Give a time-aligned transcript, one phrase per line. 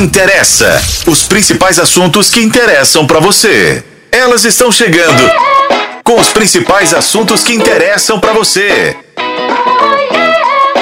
[0.00, 0.82] Interessa.
[1.06, 3.84] Os principais assuntos que interessam para você.
[4.10, 5.30] Elas estão chegando
[6.02, 8.96] com os principais assuntos que interessam para você.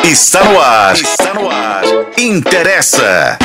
[0.04, 0.94] Está no ar.
[0.94, 1.82] Está no ar.
[2.16, 3.36] Interessa.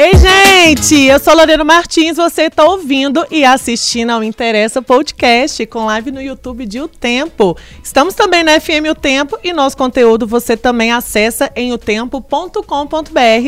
[0.00, 0.94] Ei, gente!
[1.06, 6.22] Eu sou Lorena Martins, você está ouvindo e assistindo ao Interessa Podcast com live no
[6.22, 7.56] YouTube de O Tempo.
[7.82, 12.62] Estamos também na FM O Tempo e nosso conteúdo você também acessa em otempo.com.br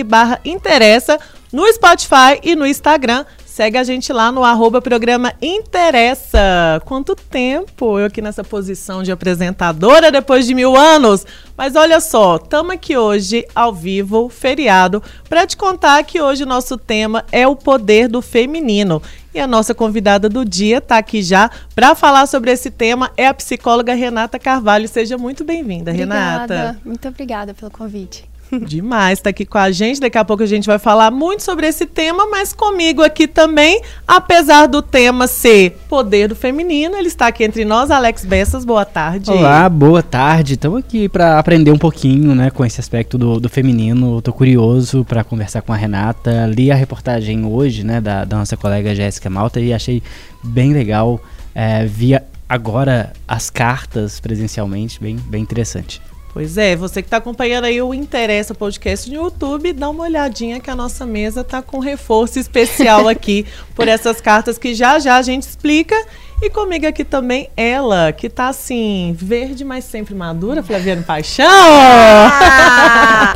[0.04, 1.20] barra Interessa
[1.52, 6.80] no Spotify e no Instagram Segue a gente lá no arroba programa Interessa.
[6.84, 11.26] Quanto tempo eu aqui nessa posição de apresentadora depois de mil anos.
[11.56, 16.46] Mas olha só, estamos aqui hoje ao vivo, feriado, para te contar que hoje o
[16.46, 19.02] nosso tema é o poder do feminino.
[19.34, 23.26] E a nossa convidada do dia está aqui já para falar sobre esse tema, é
[23.26, 24.86] a psicóloga Renata Carvalho.
[24.86, 26.80] Seja muito bem-vinda, Renata.
[26.84, 28.29] Muito obrigada pelo convite.
[28.66, 30.00] Demais, está aqui com a gente.
[30.00, 33.80] Daqui a pouco a gente vai falar muito sobre esse tema, mas comigo aqui também,
[34.06, 38.64] apesar do tema ser poder do feminino, ele está aqui entre nós, Alex Bessas.
[38.64, 39.30] Boa tarde.
[39.30, 40.54] Olá, boa tarde.
[40.54, 44.18] Estamos aqui para aprender um pouquinho, né, com esse aspecto do, do feminino.
[44.18, 46.46] Estou curioso para conversar com a Renata.
[46.46, 50.02] Li a reportagem hoje, né, da, da nossa colega Jéssica Malta e achei
[50.42, 51.20] bem legal.
[51.54, 56.00] É, via agora as cartas presencialmente, bem, bem interessante.
[56.32, 60.60] Pois é, você que está acompanhando aí o Interessa Podcast no YouTube, dá uma olhadinha
[60.60, 65.16] que a nossa mesa está com reforço especial aqui por essas cartas que já já
[65.16, 65.96] a gente explica.
[66.42, 71.44] E comigo aqui também ela, que tá assim, verde, mas sempre madura, Flaviane Paixão.
[71.46, 73.34] Ah!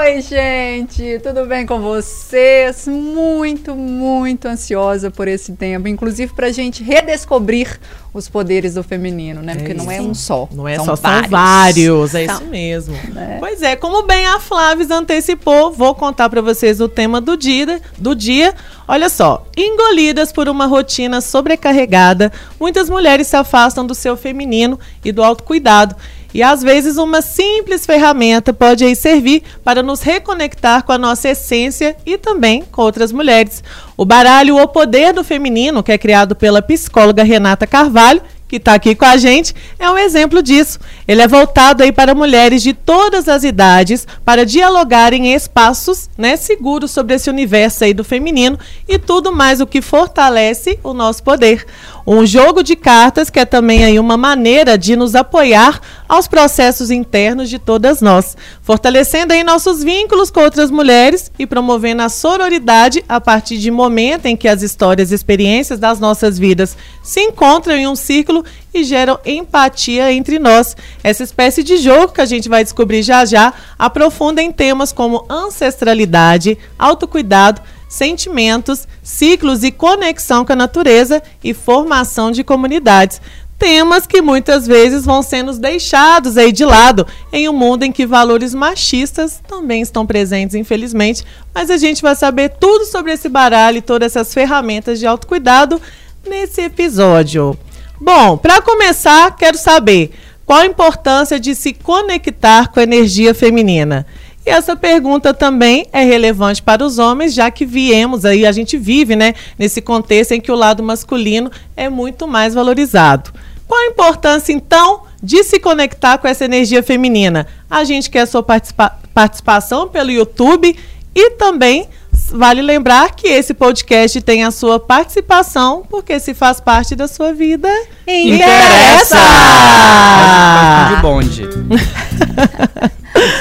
[0.00, 2.88] Oi, gente, tudo bem com vocês?
[2.88, 7.78] Muito, muito ansiosa por esse tempo, inclusive para a gente redescobrir
[8.12, 9.54] os poderes do feminino, né?
[9.54, 10.48] Porque é não é um só.
[10.52, 11.22] Não é são só, vários.
[11.22, 12.14] são vários.
[12.14, 12.96] É isso mesmo.
[13.16, 13.36] É.
[13.38, 17.80] Pois é, como bem a Flávia antecipou, vou contar para vocês o tema do dia,
[17.96, 18.54] do dia.
[18.92, 25.12] Olha só, engolidas por uma rotina sobrecarregada, muitas mulheres se afastam do seu feminino e
[25.12, 25.94] do autocuidado.
[26.34, 31.28] E às vezes uma simples ferramenta pode aí servir para nos reconectar com a nossa
[31.28, 33.62] essência e também com outras mulheres.
[33.96, 38.74] O baralho O Poder do Feminino, que é criado pela psicóloga Renata Carvalho, que está
[38.74, 40.80] aqui com a gente, é um exemplo disso.
[41.06, 46.34] Ele é voltado aí para mulheres de todas as idades, para dialogarem em espaços né,
[46.34, 51.22] seguros sobre esse universo aí do feminino e tudo mais o que fortalece o nosso
[51.22, 51.64] poder.
[52.12, 56.90] Um jogo de cartas que é também aí uma maneira de nos apoiar aos processos
[56.90, 63.04] internos de todas nós, fortalecendo aí nossos vínculos com outras mulheres e promovendo a sororidade
[63.08, 67.76] a partir de momento em que as histórias e experiências das nossas vidas se encontram
[67.76, 68.44] em um círculo
[68.74, 70.76] e geram empatia entre nós.
[71.04, 75.24] Essa espécie de jogo que a gente vai descobrir já já aprofunda em temas como
[75.30, 83.20] ancestralidade, autocuidado, sentimentos, ciclos e conexão com a natureza e formação de comunidades.
[83.58, 88.06] Temas que muitas vezes vão sendo deixados aí de lado em um mundo em que
[88.06, 91.24] valores machistas também estão presentes, infelizmente.
[91.52, 95.82] Mas a gente vai saber tudo sobre esse baralho e todas essas ferramentas de autocuidado
[96.26, 97.58] nesse episódio.
[98.00, 100.12] Bom, para começar, quero saber
[100.46, 104.06] qual a importância de se conectar com a energia feminina.
[104.44, 108.78] E essa pergunta também é relevante para os homens, já que viemos aí, a gente
[108.78, 113.30] vive, né, nesse contexto em que o lado masculino é muito mais valorizado.
[113.68, 117.46] Qual a importância, então, de se conectar com essa energia feminina?
[117.70, 120.74] A gente quer a sua participa participação pelo YouTube
[121.14, 121.88] e também
[122.30, 127.32] vale lembrar que esse podcast tem a sua participação, porque se faz parte da sua
[127.32, 127.68] vida,
[128.06, 129.16] interessa!
[129.16, 130.94] interessa!
[130.94, 131.42] De bonde.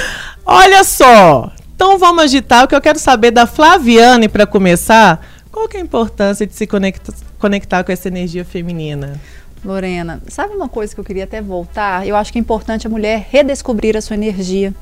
[0.51, 2.65] Olha só, então vamos agitar.
[2.65, 6.55] O que eu quero saber da Flaviane para começar, qual que é a importância de
[6.55, 9.21] se conectar, conectar com essa energia feminina?
[9.63, 12.07] Lorena, sabe uma coisa que eu queria até voltar?
[12.07, 14.73] Eu acho que é importante a mulher redescobrir a sua energia.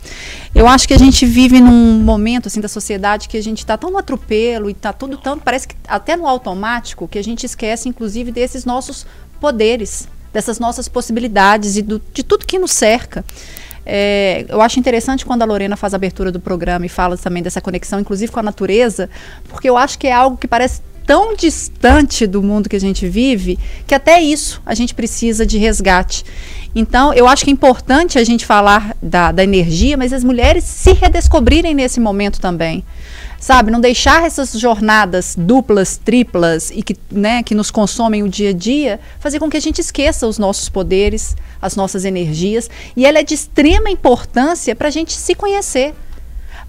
[0.55, 3.77] Eu acho que a gente vive num momento assim da sociedade que a gente está
[3.77, 7.45] tão no atropelo e está tudo tão parece que até no automático que a gente
[7.45, 9.05] esquece inclusive desses nossos
[9.37, 13.25] poderes, dessas nossas possibilidades e do, de tudo que nos cerca.
[13.89, 17.41] É, eu acho interessante quando a Lorena faz a abertura do programa e fala também
[17.41, 19.09] dessa conexão, inclusive com a natureza,
[19.47, 23.07] porque eu acho que é algo que parece tão distante do mundo que a gente
[23.07, 23.57] vive
[23.87, 26.25] que até isso a gente precisa de resgate.
[26.75, 30.65] Então, eu acho que é importante a gente falar da, da energia, mas as mulheres
[30.65, 32.83] se redescobrirem nesse momento também
[33.39, 33.71] sabe?
[33.71, 38.53] Não deixar essas jornadas duplas, triplas e que, né, que nos consomem o dia a
[38.53, 42.69] dia, fazer com que a gente esqueça os nossos poderes, as nossas energias.
[42.95, 45.93] E ela é de extrema importância para a gente se conhecer.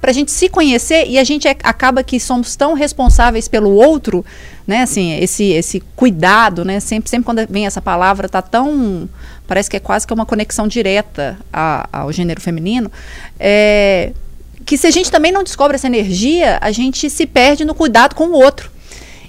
[0.00, 3.70] para a gente se conhecer e a gente é, acaba que somos tão responsáveis pelo
[3.70, 4.24] outro,
[4.64, 4.82] né?
[4.82, 6.78] Assim, esse, esse cuidado, né?
[6.78, 9.08] Sempre, sempre quando vem essa palavra, tá tão.
[9.44, 12.92] Parece que é quase que uma conexão direta a, ao gênero feminino.
[13.40, 14.12] É,
[14.68, 18.14] que se a gente também não descobre essa energia, a gente se perde no cuidado
[18.14, 18.70] com o outro.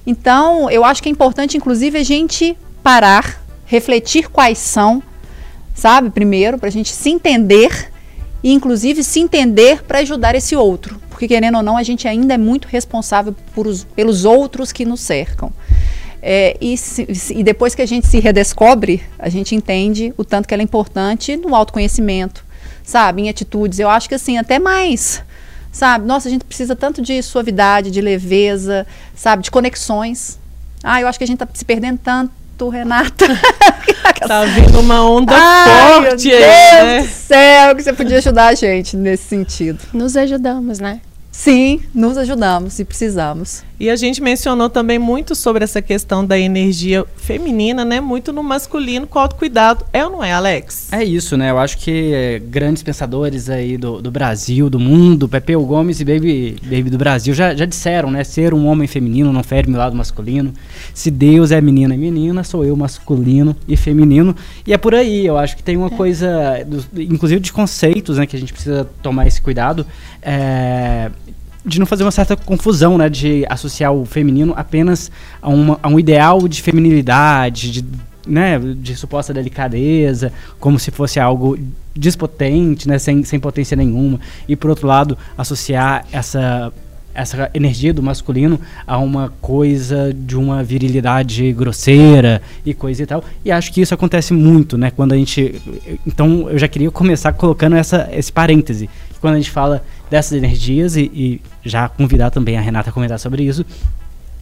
[0.06, 5.02] Então, eu acho que é importante, inclusive, a gente parar, refletir quais são,
[5.74, 6.10] sabe?
[6.10, 7.90] Primeiro, para a gente se entender
[8.44, 11.00] e, inclusive, se entender para ajudar esse outro.
[11.10, 15.00] Porque, querendo ou não, a gente ainda é muito responsável os, pelos outros que nos
[15.00, 15.54] cercam.
[16.22, 20.50] É, e, se, e, depois que a gente se redescobre, a gente entende o tanto
[20.50, 22.44] que ela é importante no autoconhecimento,
[22.84, 23.22] sabe?
[23.22, 23.80] Em atitudes.
[23.80, 25.24] Eu acho que, assim, até mais
[25.72, 26.06] sabe?
[26.06, 28.86] Nossa, a gente precisa tanto de suavidade, de leveza,
[29.16, 29.44] sabe?
[29.44, 30.40] De conexões.
[30.84, 33.26] Ah, eu acho que a gente tá se perdendo tanto, Renata.
[34.28, 37.02] tá vindo uma onda Ai, forte meu Deus aí, né?
[37.02, 39.80] do céu, que você podia ajudar a gente nesse sentido.
[39.94, 41.02] Nos ajudamos, né?
[41.32, 43.64] Sim, nos ajudamos e precisamos.
[43.80, 48.02] E a gente mencionou também muito sobre essa questão da energia feminina, né?
[48.02, 49.86] Muito no masculino, com autocuidado.
[49.94, 50.92] É ou não é, Alex?
[50.92, 51.50] É isso, né?
[51.50, 56.06] Eu acho que é, grandes pensadores aí do, do Brasil, do mundo, Pepeu Gomes e
[56.06, 58.24] Baby, Baby do Brasil, já, já disseram, né?
[58.26, 60.54] Ser um homem feminino não fere meu lado masculino.
[60.94, 64.36] Se Deus é menina e menina, sou eu masculino e feminino.
[64.68, 65.92] E é por aí, eu acho que tem uma é.
[65.92, 68.26] coisa, do, inclusive de conceitos, né?
[68.26, 69.86] Que a gente precisa tomar esse cuidado.
[70.22, 71.10] É,
[71.70, 73.08] de não fazer uma certa confusão, né?
[73.10, 75.12] De associar o feminino apenas
[75.42, 77.86] a, uma, a um ideal de feminilidade, de,
[78.28, 81.58] né, de suposta delicadeza, como se fosse algo
[81.96, 84.20] despotente, né, sem, sem potência nenhuma.
[84.48, 86.72] E, por outro lado, associar essa
[87.14, 93.24] essa energia do masculino a uma coisa de uma virilidade grosseira e coisa e tal.
[93.44, 94.92] E acho que isso acontece muito, né?
[94.92, 95.62] Quando a gente.
[96.06, 98.90] Então eu já queria começar colocando essa, esse parêntese.
[99.20, 103.20] Quando a gente fala dessas energias e, e já convidar também a Renata a comentar
[103.20, 103.66] sobre isso.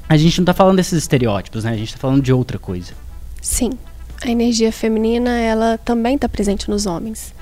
[0.07, 1.71] A gente não está falando desses estereótipos, né?
[1.71, 2.93] A gente está falando de outra coisa.
[3.41, 3.71] Sim.
[4.21, 7.33] A energia feminina, ela também está presente nos homens.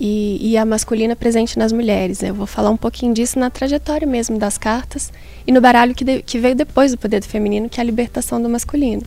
[0.00, 2.22] E, e, a masculina presente nas mulheres.
[2.22, 5.12] Eu vou falar um pouquinho disso na trajetória mesmo das cartas
[5.46, 7.84] e no baralho que, de, que veio depois do poder do feminino, que é a
[7.84, 9.02] libertação do masculino.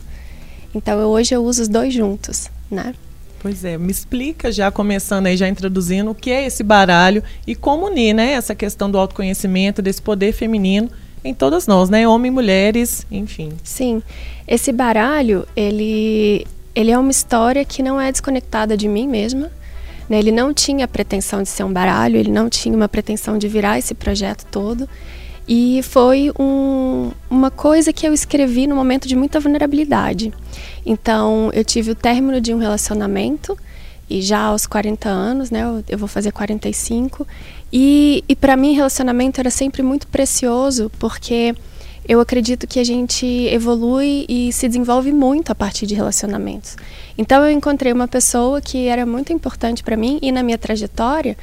[0.74, 2.94] Então eu, hoje eu uso os dois juntos, né?
[3.42, 7.56] Pois é, me explica já começando aí, já introduzindo o que é esse baralho e
[7.56, 10.88] como unir, né, essa questão do autoconhecimento, desse poder feminino
[11.24, 13.50] em todas nós, né, homens, mulheres, enfim.
[13.64, 14.00] Sim,
[14.46, 19.50] esse baralho, ele, ele é uma história que não é desconectada de mim mesma,
[20.08, 23.48] né, ele não tinha pretensão de ser um baralho, ele não tinha uma pretensão de
[23.48, 24.88] virar esse projeto todo,
[25.46, 30.32] e foi um, uma coisa que eu escrevi no momento de muita vulnerabilidade.
[30.86, 33.56] Então, eu tive o término de um relacionamento,
[34.08, 37.26] e já aos 40 anos, né, eu, eu vou fazer 45,
[37.72, 41.54] e, e para mim relacionamento era sempre muito precioso, porque
[42.06, 46.76] eu acredito que a gente evolui e se desenvolve muito a partir de relacionamentos.
[47.16, 51.36] Então eu encontrei uma pessoa que era muito importante para mim e na minha trajetória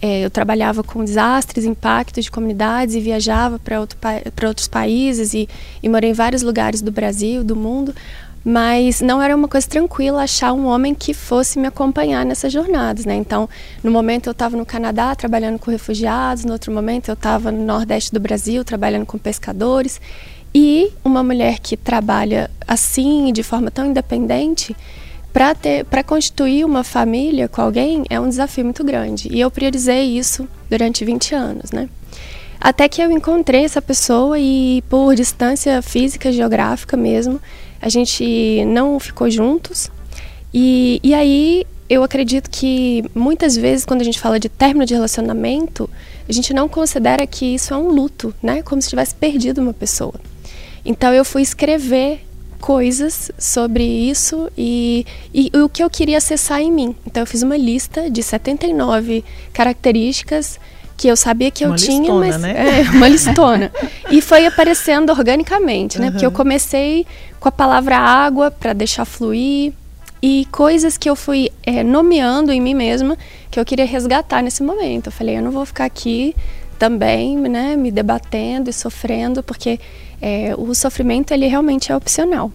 [0.00, 3.98] é, eu trabalhava com desastres, impactos de comunidades e viajava para outro,
[4.46, 5.48] outros países e,
[5.82, 7.94] e morei em vários lugares do Brasil, do mundo,
[8.44, 13.04] mas não era uma coisa tranquila achar um homem que fosse me acompanhar nessas jornadas,
[13.04, 13.16] né?
[13.16, 13.48] Então,
[13.82, 17.64] no momento eu estava no Canadá trabalhando com refugiados, no outro momento eu estava no
[17.64, 20.00] Nordeste do Brasil trabalhando com pescadores
[20.54, 24.76] e uma mulher que trabalha assim de forma tão independente
[25.36, 29.50] para ter para constituir uma família com alguém é um desafio muito grande e eu
[29.50, 31.90] priorizei isso durante 20 anos, né?
[32.58, 37.38] Até que eu encontrei essa pessoa e por distância física, geográfica mesmo,
[37.82, 39.90] a gente não ficou juntos.
[40.54, 44.94] E, e aí eu acredito que muitas vezes quando a gente fala de término de
[44.94, 45.90] relacionamento,
[46.26, 48.62] a gente não considera que isso é um luto, né?
[48.62, 50.14] Como se tivesse perdido uma pessoa.
[50.82, 52.26] Então eu fui escrever
[52.66, 56.96] coisas sobre isso e, e, e, o que eu queria acessar em mim.
[57.06, 60.58] Então eu fiz uma lista de 79 características
[60.96, 62.80] que eu sabia que eu uma tinha, listona, mas né?
[62.82, 63.70] é, uma listona.
[64.10, 66.06] e foi aparecendo organicamente, né?
[66.06, 66.10] Uhum.
[66.10, 67.06] Porque eu comecei
[67.38, 69.72] com a palavra água para deixar fluir
[70.20, 73.16] e coisas que eu fui é, nomeando em mim mesma
[73.48, 75.06] que eu queria resgatar nesse momento.
[75.06, 76.34] Eu falei, eu não vou ficar aqui
[76.80, 79.78] também, né, me debatendo e sofrendo, porque
[80.20, 82.50] é, o sofrimento ele realmente é opcional.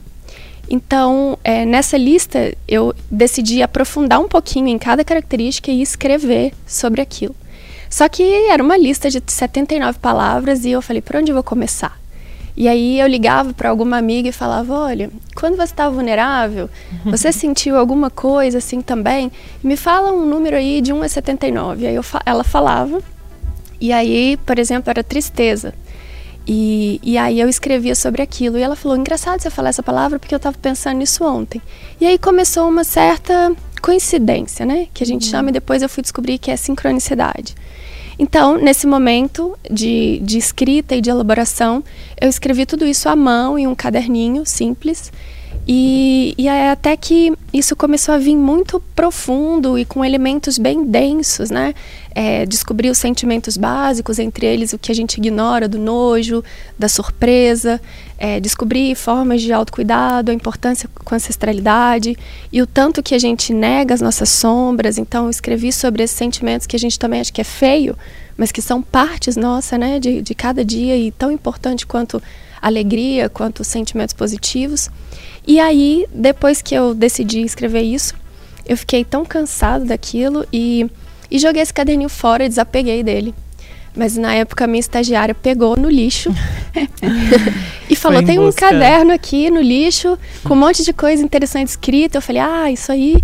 [0.70, 7.02] Então, é, nessa lista, eu decidi aprofundar um pouquinho em cada característica e escrever sobre
[7.02, 7.36] aquilo.
[7.90, 11.44] Só que era uma lista de 79 palavras e eu falei, por onde eu vou
[11.44, 12.00] começar?
[12.56, 16.70] E aí eu ligava para alguma amiga e falava, olha, quando você estava vulnerável,
[17.04, 19.30] você sentiu alguma coisa assim também?
[19.62, 21.88] Me fala um número aí de 1 a 79.
[21.88, 23.02] Aí eu, ela falava
[23.80, 25.74] E aí, por exemplo, era tristeza.
[26.48, 28.58] E, e aí eu escrevia sobre aquilo.
[28.58, 31.62] E ela falou: engraçado você falar essa palavra porque eu estava pensando nisso ontem.
[32.00, 34.88] E aí começou uma certa coincidência, né?
[34.94, 35.32] Que a gente uhum.
[35.32, 37.56] chama e depois eu fui descobrir que é sincronicidade.
[38.20, 41.84] Então, nesse momento de, de escrita e de elaboração,
[42.20, 45.12] eu escrevi tudo isso à mão em um caderninho simples.
[45.68, 50.84] E, e é até que isso começou a vir muito profundo e com elementos bem
[50.84, 51.76] densos, né?
[52.14, 56.44] É, descobrir os sentimentos básicos, entre eles o que a gente ignora do nojo,
[56.78, 57.80] da surpresa,
[58.18, 62.18] é, descobrir formas de autocuidado, a importância com a ancestralidade
[62.52, 64.98] e o tanto que a gente nega as nossas sombras.
[64.98, 67.96] Então, escrevi sobre esses sentimentos que a gente também acha que é feio,
[68.36, 72.22] mas que são partes nossa, né, de, de cada dia e tão importante quanto
[72.62, 74.90] alegria, quanto sentimentos positivos.
[75.46, 78.14] E aí, depois que eu decidi escrever isso,
[78.66, 80.90] eu fiquei tão cansado daquilo e,
[81.30, 83.34] e joguei esse caderninho fora e desapeguei dele.
[83.96, 86.34] Mas na época a minha estagiária pegou no lixo
[87.90, 92.18] e falou: tem um caderno aqui no lixo com um monte de coisa interessante escrita.
[92.18, 93.22] Eu falei: ah, isso aí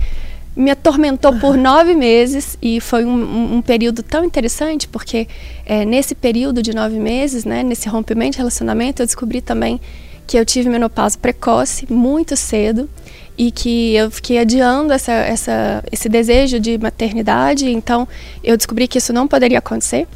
[0.54, 5.28] me atormentou por nove meses e foi um, um, um período tão interessante porque
[5.66, 9.80] é, nesse período de nove meses, né, nesse rompimento de relacionamento, eu descobri também
[10.28, 12.90] que eu tive menopausa precoce muito cedo
[13.38, 17.70] e que eu fiquei adiando essa, essa, esse desejo de maternidade.
[17.70, 18.08] Então,
[18.44, 20.08] eu descobri que isso não poderia acontecer.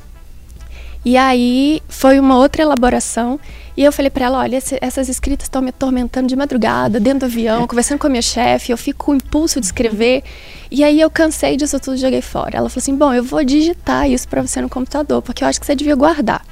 [1.06, 3.40] E aí foi uma outra elaboração.
[3.76, 7.26] E eu falei para ela: olha, essas escritas estão me atormentando de madrugada, dentro do
[7.26, 8.72] avião, conversando com a minha chefe.
[8.72, 10.24] Eu fico com o impulso de escrever.
[10.70, 12.58] E aí eu cansei disso tudo joguei fora.
[12.58, 15.60] Ela falou assim: bom, eu vou digitar isso para você no computador, porque eu acho
[15.60, 16.51] que você devia guardar.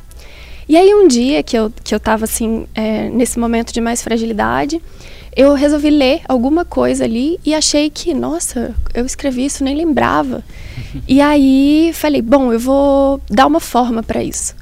[0.70, 4.04] E aí um dia que eu, que eu tava assim, é, nesse momento de mais
[4.04, 4.80] fragilidade,
[5.36, 10.44] eu resolvi ler alguma coisa ali e achei que, nossa, eu escrevi isso, nem lembrava.
[11.08, 14.56] e aí falei, bom, eu vou dar uma forma para isso.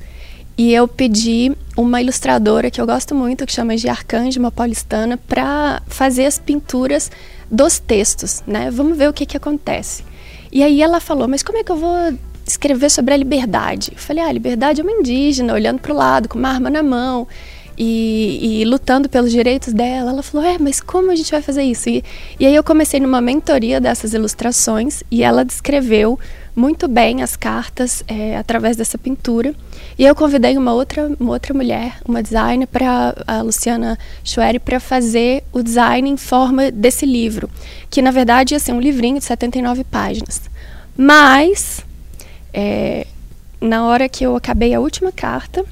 [0.58, 5.18] E eu pedi uma ilustradora que eu gosto muito, que chama de Arcanjo, uma paulistana,
[5.18, 7.12] para fazer as pinturas
[7.52, 8.72] dos textos, né?
[8.72, 10.06] Vamos ver o que que acontece.
[10.54, 12.14] E aí ela falou, mas como é que eu vou
[12.48, 13.92] escrever sobre a liberdade.
[13.94, 16.70] Eu falei, ah, a liberdade é uma indígena, olhando para o lado, com uma arma
[16.70, 17.28] na mão
[17.78, 20.12] e, e, lutando pelos direitos dela.
[20.12, 21.90] Ela falou, é, mas como a gente vai fazer isso?
[21.90, 22.04] E,
[22.40, 26.20] e aí eu comecei numa mentoria dessas ilustrações e ela descreveu
[26.56, 29.54] muito bem as cartas é, através dessa pintura.
[29.98, 34.80] E eu convidei uma outra, uma outra mulher, uma designer, para a Luciana Schwery, para
[34.80, 37.48] fazer o design em forma desse livro,
[37.92, 40.42] que na verdade ia ser um livrinho de 79 páginas.
[40.98, 41.86] Mas
[42.54, 43.08] é,
[43.60, 45.66] na hora que eu acabei a última carta,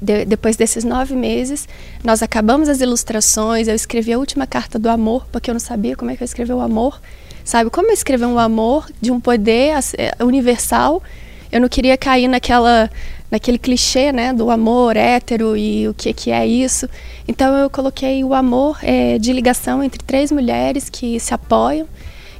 [0.00, 1.68] de, depois desses nove meses,
[2.04, 5.96] nós acabamos as ilustrações, eu escrevi a última carta do amor, porque eu não sabia
[5.96, 7.00] como é que eu escrevi o amor.
[7.44, 11.02] Sabe, como eu escrever um amor de um poder é, universal,
[11.50, 12.90] eu não queria cair naquela
[13.30, 16.88] naquele clichê, né, do amor hétero e o que que é isso.
[17.26, 21.86] Então eu coloquei o amor é, de ligação entre três mulheres que se apoiam.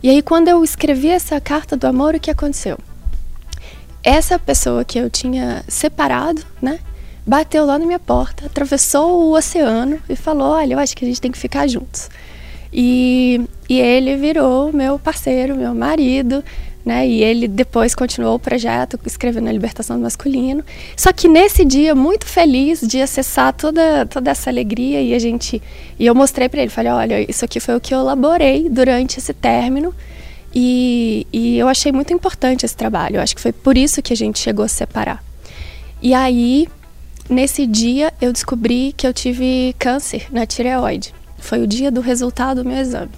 [0.02, 2.78] E aí quando eu escrevi essa carta do amor, o que aconteceu?
[4.02, 6.78] Essa pessoa que eu tinha separado, né,
[7.26, 11.08] bateu lá na minha porta, atravessou o oceano e falou: Olha, eu acho que a
[11.08, 12.08] gente tem que ficar juntos.
[12.72, 16.44] E, e ele virou meu parceiro, meu marido,
[16.84, 17.06] né?
[17.06, 20.64] E ele depois continuou o projeto escrevendo a libertação do masculino.
[20.96, 25.62] Só que nesse dia, muito feliz de acessar toda, toda essa alegria, e a gente.
[25.98, 29.18] E eu mostrei para ele, falei: Olha, isso aqui foi o que eu elaborei durante
[29.18, 29.94] esse término.
[30.54, 33.16] E, e eu achei muito importante esse trabalho.
[33.16, 35.22] Eu acho que foi por isso que a gente chegou a se separar.
[36.00, 36.68] E aí,
[37.28, 41.14] nesse dia, eu descobri que eu tive câncer na tireoide.
[41.38, 43.10] Foi o dia do resultado do meu exame.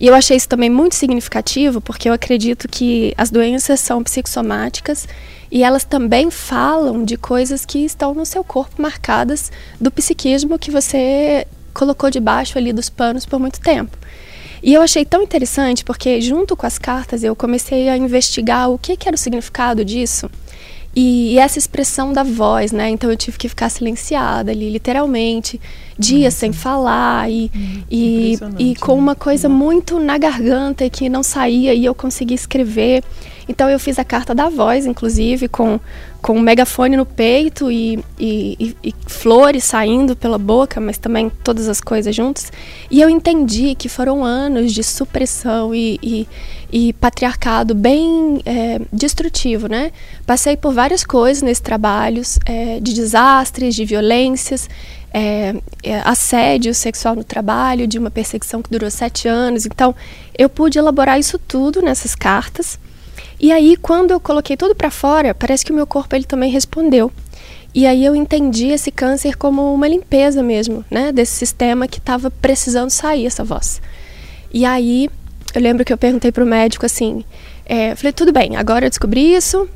[0.00, 5.06] E eu achei isso também muito significativo, porque eu acredito que as doenças são psicossomáticas
[5.50, 10.70] e elas também falam de coisas que estão no seu corpo marcadas do psiquismo que
[10.70, 13.96] você colocou debaixo ali dos panos por muito tempo.
[14.62, 18.78] E eu achei tão interessante porque, junto com as cartas, eu comecei a investigar o
[18.78, 20.30] que, que era o significado disso.
[20.94, 22.90] E, e, essa expressão da voz, né?
[22.90, 25.60] Então eu tive que ficar silenciada ali, literalmente,
[25.96, 29.54] dias sem falar e, hum, e, e com uma coisa né?
[29.54, 33.04] muito na garganta e que não saía e eu consegui escrever.
[33.48, 35.80] Então eu fiz a carta da voz, inclusive, com,
[36.22, 41.30] com um megafone no peito e, e, e, e, flores saindo pela boca, mas também
[41.42, 42.52] todas as coisas juntas.
[42.90, 46.26] E eu entendi que foram anos de supressão e,
[46.72, 49.90] e patriarcado bem é, destrutivo, né?
[50.26, 54.68] Passei por várias coisas nesses trabalhos, é, de desastres, de violências,
[55.12, 59.66] é, é, assédio sexual no trabalho, de uma perseguição que durou sete anos.
[59.66, 59.94] Então,
[60.38, 62.78] eu pude elaborar isso tudo nessas cartas
[63.40, 66.50] E aí, quando eu coloquei tudo para fora, parece que o meu corpo ele também
[66.50, 67.10] respondeu.
[67.74, 71.10] E aí eu entendi esse câncer como uma limpeza mesmo, né?
[71.10, 73.80] Desse sistema que estava precisando sair essa voz.
[74.52, 75.08] E aí
[75.54, 77.24] eu lembro que eu perguntei para o médico assim,
[77.64, 79.68] é, falei tudo bem, agora eu descobri isso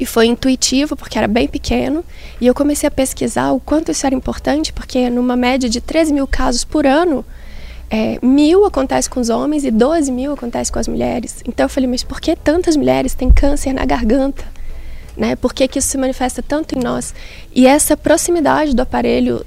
[0.00, 2.04] e foi intuitivo porque era bem pequeno
[2.40, 6.12] e eu comecei a pesquisar o quanto isso era importante porque numa média de 13
[6.12, 7.24] mil casos por ano
[7.90, 11.42] é, mil acontece com os homens e 12 mil acontece com as mulheres.
[11.46, 14.44] Então eu falei, mas por que tantas mulheres têm câncer na garganta?
[15.16, 15.34] Né?
[15.34, 17.12] Por que, que isso se manifesta tanto em nós?
[17.52, 19.44] E essa proximidade do aparelho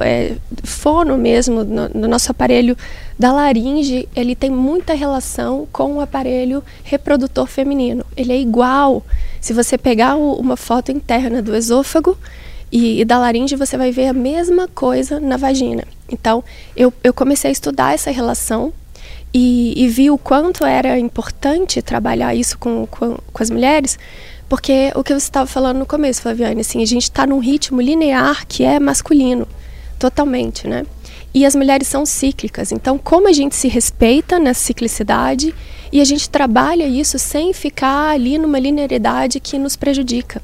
[0.00, 2.76] é, fono mesmo, no, no, nosso aparelho
[3.18, 8.04] da laringe, ele tem muita relação com o aparelho reprodutor feminino.
[8.16, 9.04] Ele é igual.
[9.40, 12.16] Se você pegar o, uma foto interna do esôfago
[12.70, 15.84] e, e da laringe, você vai ver a mesma coisa na vagina.
[16.08, 16.44] Então,
[16.76, 18.72] eu, eu comecei a estudar essa relação
[19.32, 23.98] e, e vi o quanto era importante trabalhar isso com, com, com as mulheres,
[24.48, 27.80] porque o que você estava falando no começo, Flaviane, assim, a gente está num ritmo
[27.80, 29.48] linear que é masculino,
[29.98, 30.86] totalmente, né?
[31.32, 32.70] E as mulheres são cíclicas.
[32.70, 35.52] Então, como a gente se respeita nessa ciclicidade
[35.90, 40.40] e a gente trabalha isso sem ficar ali numa linearidade que nos prejudica.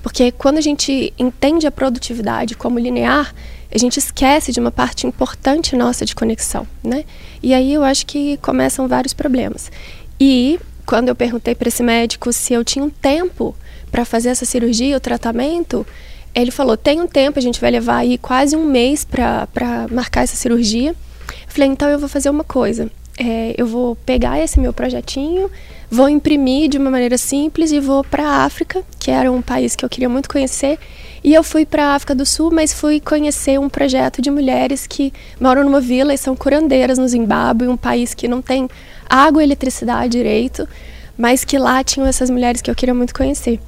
[0.00, 3.34] Porque quando a gente entende a produtividade como linear,
[3.72, 7.04] a gente esquece de uma parte importante nossa de conexão, né?
[7.42, 9.70] E aí eu acho que começam vários problemas.
[10.18, 13.54] E quando eu perguntei para esse médico se eu tinha um tempo
[13.90, 15.86] para fazer essa cirurgia, o tratamento,
[16.34, 19.46] ele falou: tem um tempo, a gente vai levar aí quase um mês para
[19.90, 20.90] marcar essa cirurgia.
[20.90, 22.90] Eu falei: então eu vou fazer uma coisa.
[23.18, 25.50] É, eu vou pegar esse meu projetinho,
[25.90, 29.74] vou imprimir de uma maneira simples e vou para a África, que era um país
[29.74, 30.78] que eu queria muito conhecer.
[31.22, 34.86] E eu fui para a África do Sul, mas fui conhecer um projeto de mulheres
[34.86, 38.68] que moram numa vila e são curandeiras no Zimbábue, um país que não tem
[39.08, 40.68] água e eletricidade direito,
[41.16, 43.58] mas que lá tinham essas mulheres que eu queria muito conhecer.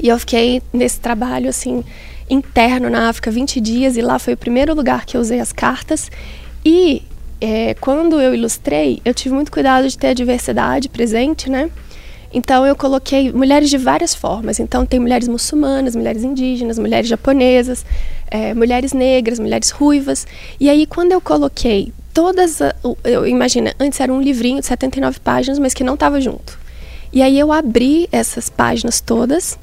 [0.00, 1.84] E eu fiquei nesse trabalho assim
[2.28, 5.52] interno na África 20 dias e lá foi o primeiro lugar que eu usei as
[5.52, 6.10] cartas.
[6.64, 7.02] E
[7.42, 11.68] é, quando eu ilustrei, eu tive muito cuidado de ter a diversidade presente, né?
[12.32, 14.60] Então eu coloquei mulheres de várias formas.
[14.60, 17.84] Então tem mulheres muçulmanas, mulheres indígenas, mulheres japonesas,
[18.30, 20.26] é, mulheres negras, mulheres ruivas.
[20.58, 22.60] E aí quando eu coloquei todas.
[23.04, 26.58] Eu imagina, antes era um livrinho de 79 páginas, mas que não estava junto.
[27.12, 29.58] E aí eu abri essas páginas todas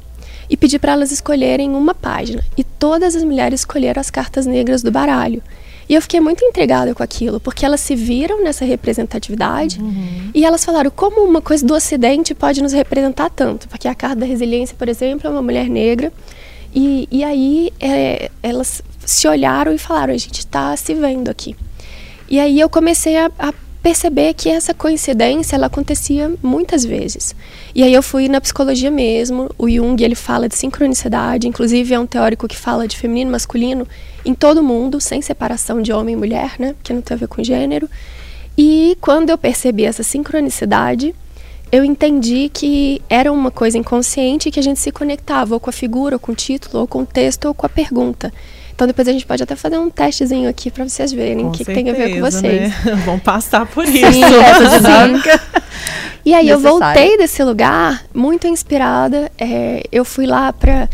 [0.50, 2.44] e pedi para elas escolherem uma página.
[2.58, 5.42] E todas as mulheres escolheram as cartas negras do baralho.
[5.90, 10.30] E eu fiquei muito intrigada com aquilo, porque elas se viram nessa representatividade uhum.
[10.36, 13.68] e elas falaram como uma coisa do Ocidente pode nos representar tanto.
[13.68, 16.14] Porque a carta da resiliência, por exemplo, é uma mulher negra.
[16.76, 21.56] E, e aí é, elas se olharam e falaram: a gente está se vendo aqui.
[22.30, 27.36] E aí eu comecei a, a perceber que essa coincidência ela acontecia muitas vezes.
[27.74, 29.50] E aí eu fui na psicologia mesmo.
[29.58, 33.88] O Jung ele fala de sincronicidade, inclusive é um teórico que fala de feminino masculino
[34.26, 36.76] em todo mundo, sem separação de homem e mulher, né?
[36.84, 37.90] Que não tem a ver com gênero.
[38.58, 41.16] E quando eu percebi essa sincronicidade,
[41.72, 45.74] eu entendi que era uma coisa inconsciente que a gente se conectava ou com a
[45.74, 48.34] figura, ou com o título, ou com o texto, ou com a pergunta.
[48.74, 51.66] Então depois a gente pode até fazer um testezinho aqui para vocês verem o que,
[51.66, 52.70] que, tem a ver com vocês.
[52.86, 52.96] Né?
[53.06, 54.12] Vão passar por isso.
[54.12, 55.42] Sim, essa dinâmica.
[56.26, 59.32] E aí eu voltei desse lugar muito inspirada.
[59.38, 60.90] É, eu fui lá para,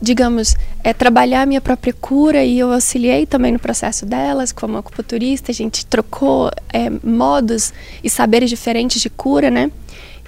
[0.00, 4.78] digamos, é, trabalhar a minha própria cura e eu auxiliei também no processo delas como
[4.78, 5.50] acupunturista.
[5.50, 9.70] A gente trocou é, modos e saberes diferentes de cura, né?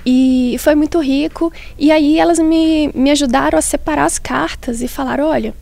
[0.04, 1.52] E foi muito rico.
[1.78, 5.54] E aí elas me, me ajudaram a separar as cartas e falar, olha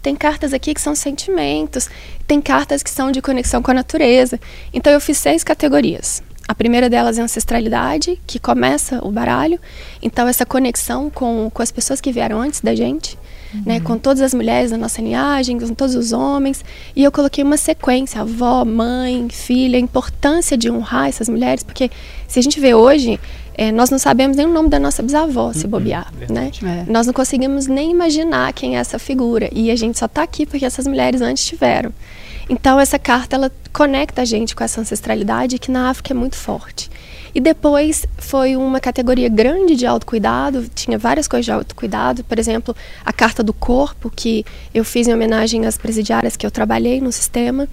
[0.00, 1.90] tem cartas aqui que são sentimentos,
[2.26, 4.40] tem cartas que são de conexão com a natureza.
[4.72, 6.22] Então eu fiz seis categorias.
[6.48, 9.60] A primeira delas é ancestralidade, que começa o baralho.
[10.00, 13.18] Então, essa conexão com, com as pessoas que vieram antes da gente,
[13.54, 13.62] uhum.
[13.66, 16.64] né, com todas as mulheres da nossa linhagem, com todos os homens.
[16.94, 21.90] E eu coloquei uma sequência: avó, mãe, filha, a importância de honrar essas mulheres, porque
[22.26, 23.18] se a gente vê hoje,
[23.54, 26.50] é, nós não sabemos nem o nome da nossa bisavó, se uhum, bobear, né?
[26.62, 26.90] É.
[26.90, 29.48] Nós não conseguimos nem imaginar quem é essa figura.
[29.52, 31.92] E a gente só está aqui porque essas mulheres antes tiveram.
[32.48, 36.36] Então, essa carta, ela conecta a gente com essa ancestralidade que na África é muito
[36.36, 36.88] forte.
[37.34, 42.74] E depois foi uma categoria grande de autocuidado, tinha várias coisas de autocuidado, por exemplo,
[43.04, 47.12] a carta do corpo, que eu fiz em homenagem às presidiárias que eu trabalhei no
[47.12, 47.68] sistema.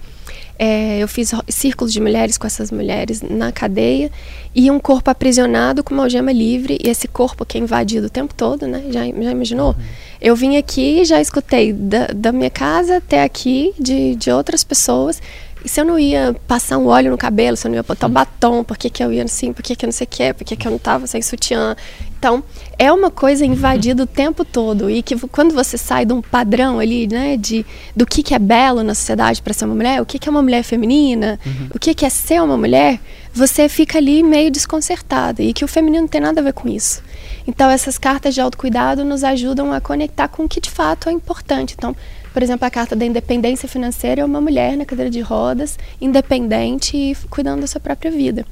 [0.58, 4.10] É, eu fiz círculos de mulheres com essas mulheres na cadeia
[4.54, 8.10] e um corpo aprisionado com uma algema livre e esse corpo que é invadido o
[8.10, 8.84] tempo todo, né?
[8.90, 9.72] Já, já imaginou?
[9.72, 9.84] Uhum.
[10.18, 15.20] Eu vim aqui já escutei da, da minha casa até aqui de, de outras pessoas
[15.66, 18.10] se eu não ia passar um óleo no cabelo, se eu não ia botar um
[18.10, 20.34] batom, por que, que eu ia assim, por que, que eu não sei o que,
[20.34, 21.76] por que, que eu não tava sem sutiã.
[22.18, 22.42] Então,
[22.78, 24.90] é uma coisa invadida o tempo todo.
[24.90, 28.38] E que quando você sai de um padrão ali, né, de, do que, que é
[28.38, 31.68] belo na sociedade para ser uma mulher, o que, que é uma mulher feminina, uhum.
[31.74, 32.98] o que, que é ser uma mulher,
[33.32, 35.42] você fica ali meio desconcertada.
[35.42, 37.02] E que o feminino não tem nada a ver com isso.
[37.46, 41.12] Então, essas cartas de autocuidado nos ajudam a conectar com o que de fato é
[41.12, 41.74] importante.
[41.76, 41.94] Então,
[42.36, 46.94] por exemplo, a carta da independência financeira é uma mulher na cadeira de rodas, independente
[46.94, 48.44] e cuidando da sua própria vida.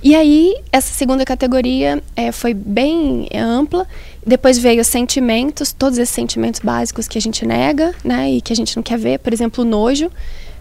[0.00, 3.88] E aí, essa segunda categoria é, foi bem ampla.
[4.24, 8.52] Depois veio os sentimentos, todos esses sentimentos básicos que a gente nega, né, e que
[8.52, 9.18] a gente não quer ver.
[9.18, 10.12] Por exemplo, o nojo.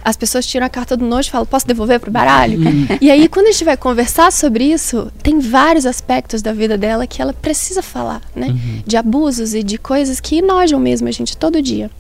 [0.04, 2.58] As pessoas tiram a carta do nojo e falam, posso devolver para o baralho?
[2.58, 2.88] Uhum.
[3.00, 7.06] e aí, quando a gente vai conversar sobre isso, tem vários aspectos da vida dela
[7.06, 8.48] que ela precisa falar, né?
[8.48, 8.82] Uhum.
[8.84, 11.92] De abusos e de coisas que enojam mesmo a gente todo dia.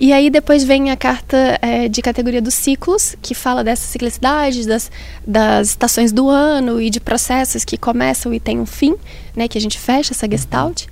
[0.00, 4.66] E aí depois vem a carta é, de categoria dos ciclos, que fala dessa ciclicidade,
[4.66, 4.90] das,
[5.26, 8.94] das estações do ano e de processos que começam e têm um fim,
[9.34, 10.86] né, que a gente fecha essa gestalt.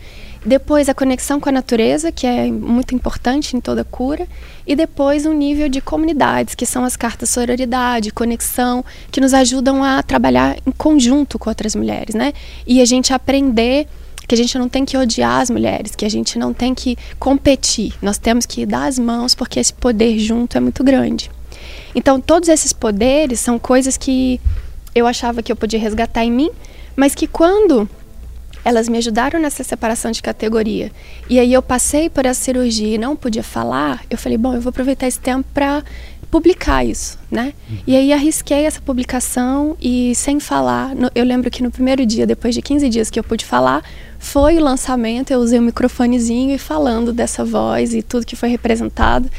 [0.44, 4.28] Depois a conexão com a natureza, que é muito importante em toda cura.
[4.64, 9.82] E depois um nível de comunidades, que são as cartas sororidade, conexão, que nos ajudam
[9.82, 12.32] a trabalhar em conjunto com outras mulheres, né?
[12.64, 13.88] E a gente aprender
[14.26, 16.96] que a gente não tem que odiar as mulheres, que a gente não tem que
[17.18, 17.94] competir.
[18.02, 21.30] Nós temos que dar as mãos porque esse poder junto é muito grande.
[21.94, 24.40] Então, todos esses poderes são coisas que
[24.94, 26.50] eu achava que eu podia resgatar em mim,
[26.94, 27.88] mas que quando
[28.64, 30.90] elas me ajudaram nessa separação de categoria,
[31.30, 34.60] e aí eu passei por essa cirurgia e não podia falar, eu falei, bom, eu
[34.60, 35.84] vou aproveitar esse tempo para
[36.30, 37.54] publicar isso, né?
[37.70, 37.78] Uhum.
[37.86, 42.26] E aí arrisquei essa publicação e sem falar, no, eu lembro que no primeiro dia,
[42.26, 43.84] depois de 15 dias que eu pude falar,
[44.26, 48.34] foi o lançamento, eu usei o um microfonezinho e falando dessa voz e tudo que
[48.34, 49.30] foi representado.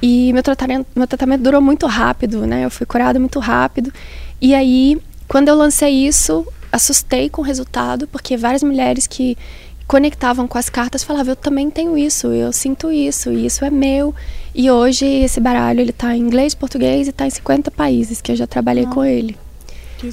[0.00, 2.64] E meu tratamento, meu tratamento durou muito rápido, né?
[2.64, 3.92] Eu fui curada muito rápido.
[4.40, 9.36] E aí, quando eu lancei isso, assustei com o resultado, porque várias mulheres que
[9.86, 13.70] conectavam com as cartas falavam: Eu também tenho isso, eu sinto isso, e isso é
[13.70, 14.14] meu.
[14.54, 18.32] E hoje esse baralho ele está em inglês, português e está em 50 países que
[18.32, 19.36] eu já trabalhei com ele.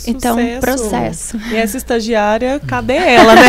[0.07, 1.37] Então, processo.
[1.51, 3.41] E essa estagiária, cadê ela, né?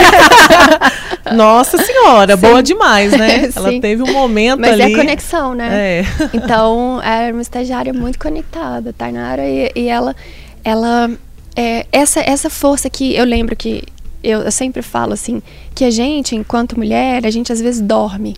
[1.35, 2.43] Nossa senhora, Sim.
[2.43, 3.51] boa demais, né?
[3.55, 4.83] Ela teve um momento Mas ali.
[4.83, 5.69] Mas é conexão, né?
[6.01, 6.05] É.
[6.33, 10.17] Então, era uma estagiária muito conectada, Tainara, e, e ela,
[10.65, 11.11] ela
[11.55, 13.85] é, essa, essa força que eu lembro que
[14.23, 15.43] eu, eu sempre falo assim,
[15.75, 18.37] que a gente, enquanto mulher, a gente às vezes dorme,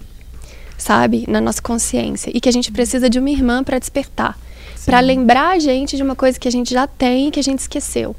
[0.77, 1.25] sabe?
[1.29, 2.31] Na nossa consciência.
[2.35, 4.37] E que a gente precisa de uma irmã para despertar
[4.85, 7.43] para lembrar a gente de uma coisa que a gente já tem e que a
[7.43, 8.15] gente esqueceu.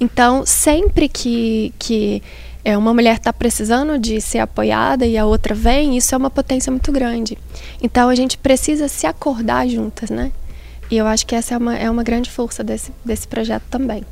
[0.00, 2.22] Então, sempre que, que
[2.64, 6.30] é, uma mulher está precisando de ser apoiada e a outra vem, isso é uma
[6.30, 7.38] potência muito grande.
[7.82, 10.32] Então, a gente precisa se acordar juntas, né?
[10.90, 14.04] E eu acho que essa é uma, é uma grande força desse, desse projeto também.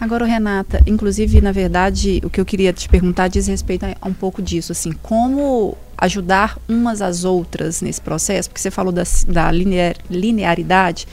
[0.00, 4.14] Agora, Renata, inclusive, na verdade, o que eu queria te perguntar diz respeito a um
[4.14, 9.50] pouco disso, assim, como ajudar umas às outras nesse processo, porque você falou da, da
[9.50, 11.06] linear, linearidade,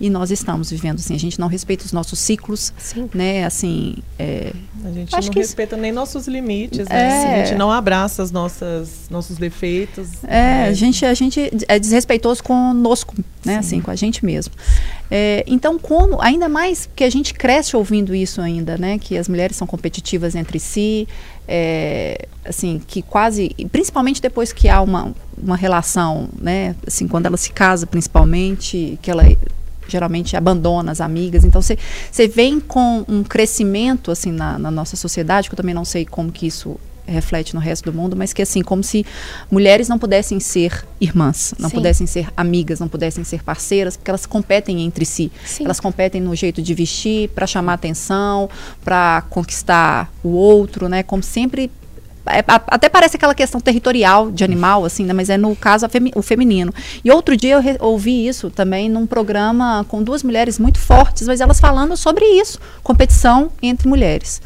[0.00, 3.08] e nós estamos vivendo assim a gente não respeita os nossos ciclos Sim.
[3.12, 4.52] né assim é,
[4.84, 7.34] a gente não respeita nem nossos limites né?
[7.36, 10.68] é, a gente não abraça as nossas nossos defeitos é né?
[10.68, 13.58] a gente a gente é desrespeitoso conosco né Sim.
[13.58, 14.54] assim com a gente mesmo
[15.10, 19.28] é, então como ainda mais que a gente cresce ouvindo isso ainda né que as
[19.28, 21.08] mulheres são competitivas entre si
[21.48, 27.38] é, assim que quase principalmente depois que há uma, uma relação né assim quando ela
[27.38, 29.24] se casa principalmente que ela
[29.88, 31.44] geralmente abandona as amigas.
[31.44, 35.84] Então você vem com um crescimento assim na, na, nossa sociedade, que eu também não
[35.84, 39.04] sei como que isso reflete no resto do mundo, mas que assim, como se
[39.50, 41.76] mulheres não pudessem ser irmãs, não Sim.
[41.76, 45.32] pudessem ser amigas, não pudessem ser parceiras, porque elas competem entre si.
[45.44, 45.64] Sim.
[45.64, 48.48] Elas competem no jeito de vestir, para chamar atenção,
[48.84, 51.02] para conquistar o outro, né?
[51.02, 51.70] Como sempre
[52.66, 55.12] até parece aquela questão territorial de animal, assim, né?
[55.12, 56.72] Mas é no caso femi o feminino.
[57.04, 61.40] E outro dia eu ouvi isso também num programa com duas mulheres muito fortes, mas
[61.40, 64.40] elas falando sobre isso, competição entre mulheres.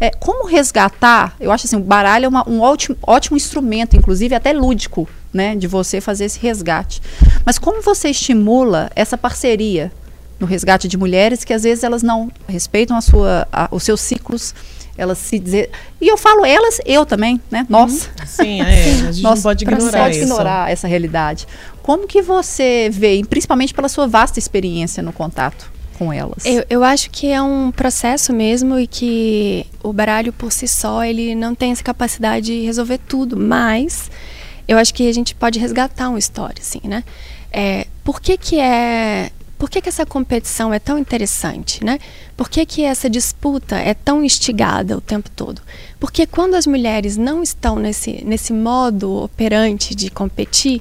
[0.00, 1.34] É, como resgatar?
[1.40, 5.56] Eu acho assim, o baralho é uma, um ótimo, ótimo instrumento, inclusive até lúdico, né,
[5.56, 7.02] de você fazer esse resgate.
[7.44, 9.92] Mas como você estimula essa parceria
[10.38, 14.00] no resgate de mulheres que às vezes elas não respeitam a sua, a, os seus
[14.00, 14.54] ciclos
[14.98, 15.70] elas se dizer.
[16.00, 17.64] E eu falo elas, eu também, né?
[17.68, 18.06] Nós.
[18.06, 18.26] Uhum.
[18.26, 19.06] Sim, é.
[19.08, 21.46] A gente Nós não pode ignorar pode ignorar essa realidade.
[21.82, 26.44] Como que você vê, principalmente pela sua vasta experiência no contato com elas?
[26.44, 31.04] Eu, eu acho que é um processo mesmo e que o baralho por si só
[31.04, 34.10] ele não tem essa capacidade de resolver tudo, mas
[34.66, 37.04] eu acho que a gente pode resgatar uma história, assim, né?
[37.50, 41.98] É, por que que é por que, que essa competição é tão interessante, né?
[42.36, 45.60] Por que, que essa disputa é tão instigada o tempo todo?
[45.98, 50.80] Porque quando as mulheres não estão nesse, nesse modo operante de competir,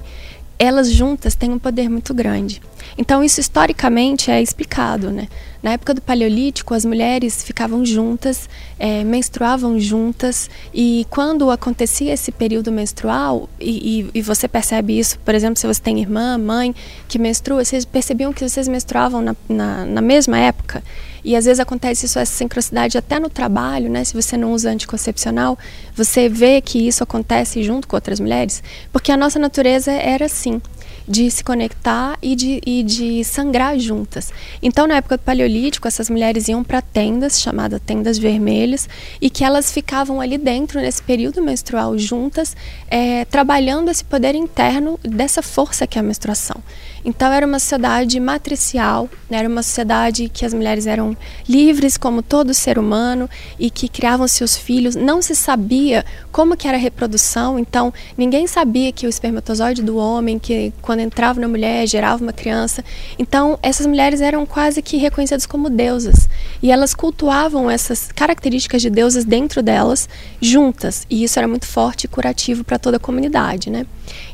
[0.60, 2.62] elas juntas têm um poder muito grande.
[2.98, 5.12] Então, isso historicamente é explicado.
[5.12, 5.28] Né?
[5.62, 12.32] Na época do Paleolítico, as mulheres ficavam juntas, é, menstruavam juntas, e quando acontecia esse
[12.32, 16.74] período menstrual, e, e, e, você percebe isso, por exemplo, se você tem irmã, mãe
[17.08, 20.84] que menstrua, vocês percebiam que vocês menstruavam na, na, na mesma época.
[21.24, 24.04] E às vezes acontece isso, essa sincronicidade até no trabalho, né?
[24.04, 25.58] Se você não usa anticoncepcional,
[25.94, 30.62] você vê que isso acontece junto com outras mulheres, porque a nossa natureza era assim
[31.08, 34.32] de se conectar e de, e de sangrar juntas.
[34.62, 38.90] Então, na época do Paleolítico, essas mulheres iam para tendas, chamadas tendas vermelhas,
[39.22, 42.56] e que elas ficavam ali dentro, nesse período menstrual, juntas,
[42.90, 46.62] é, trabalhando esse poder interno dessa força que é a menstruação.
[47.08, 49.38] Então era uma sociedade matricial, né?
[49.38, 51.16] era uma sociedade que as mulheres eram
[51.48, 54.94] livres como todo ser humano e que criavam seus filhos.
[54.94, 59.96] Não se sabia como que era a reprodução, então ninguém sabia que o espermatozoide do
[59.96, 62.84] homem, que quando entrava na mulher gerava uma criança.
[63.18, 66.28] Então essas mulheres eram quase que reconhecidas como deusas
[66.62, 70.10] e elas cultuavam essas características de deusas dentro delas
[70.42, 73.86] juntas e isso era muito forte e curativo para toda a comunidade, né?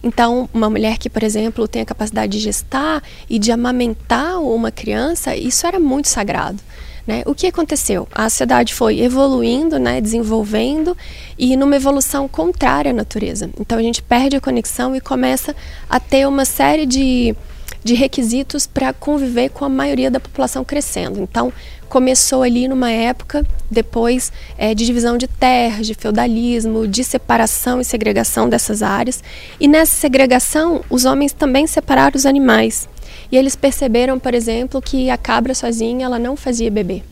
[0.02, 4.42] Então uma mulher que, por exemplo, tem a capacidade de gestar gestar e de amamentar
[4.42, 6.60] uma criança, isso era muito sagrado.
[7.06, 7.22] Né?
[7.26, 8.08] O que aconteceu?
[8.14, 10.96] A sociedade foi evoluindo, né, desenvolvendo
[11.38, 13.50] e numa evolução contrária à natureza.
[13.60, 15.54] Então a gente perde a conexão e começa
[15.90, 17.36] a ter uma série de,
[17.84, 21.20] de requisitos para conviver com a maioria da população crescendo.
[21.20, 21.52] Então
[21.94, 27.86] começou ali numa época depois é, de divisão de terras, de feudalismo, de separação e
[27.86, 29.24] segregação dessas áreas.
[29.60, 32.90] E nessa segregação, os homens também separaram os animais.
[33.32, 37.04] E eles perceberam, por exemplo, que a cabra sozinha ela não fazia bebê.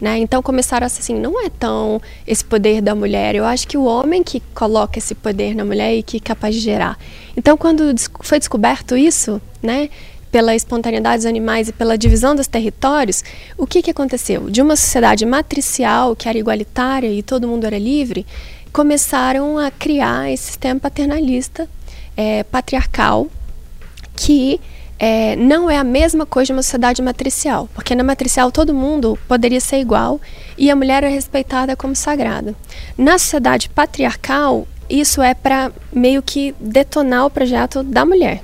[0.00, 0.18] Né?
[0.18, 3.36] Então começaram assim, não é tão esse poder da mulher.
[3.36, 6.56] Eu acho que o homem que coloca esse poder na mulher e que é capaz
[6.56, 6.98] de gerar.
[7.36, 9.88] Então quando foi descoberto isso, né,
[10.30, 13.24] pela espontaneidade dos animais e pela divisão dos territórios,
[13.58, 14.48] o que, que aconteceu?
[14.48, 18.26] De uma sociedade matricial, que era igualitária e todo mundo era livre,
[18.72, 21.68] começaram a criar esse sistema paternalista,
[22.16, 23.26] é, patriarcal,
[24.16, 24.60] que
[24.98, 29.18] é, não é a mesma coisa de uma sociedade matricial, porque na matricial todo mundo
[29.26, 30.20] poderia ser igual
[30.58, 32.54] e a mulher é respeitada como sagrada.
[32.98, 38.42] Na sociedade patriarcal, isso é para meio que detonar o projeto da mulher.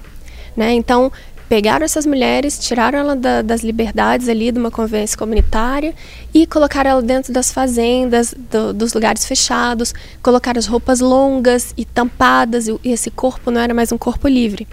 [0.56, 0.72] Né?
[0.72, 1.12] Então,
[1.48, 5.94] pegaram essas mulheres, tiraram ela da, das liberdades ali de uma convivência comunitária
[6.34, 11.84] e colocaram ela dentro das fazendas, do, dos lugares fechados, colocaram as roupas longas e
[11.84, 14.66] tampadas e, esse corpo não era mais um corpo livre.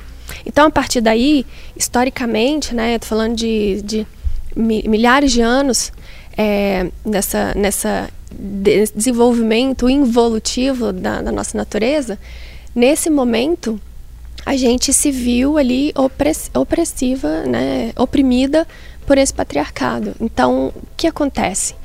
[0.45, 4.07] Então, a partir daí, historicamente, né, tô falando de, de
[4.55, 5.91] milhares de anos
[6.37, 8.09] é, nessa, nessa
[8.95, 12.17] desenvolvimento involutivo da, da nossa natureza,
[12.73, 13.79] nesse momento
[14.45, 18.67] a gente se viu ali opress opressiva, né, oprimida
[19.05, 20.15] por esse patriarcado.
[20.19, 21.75] Então, o que acontece?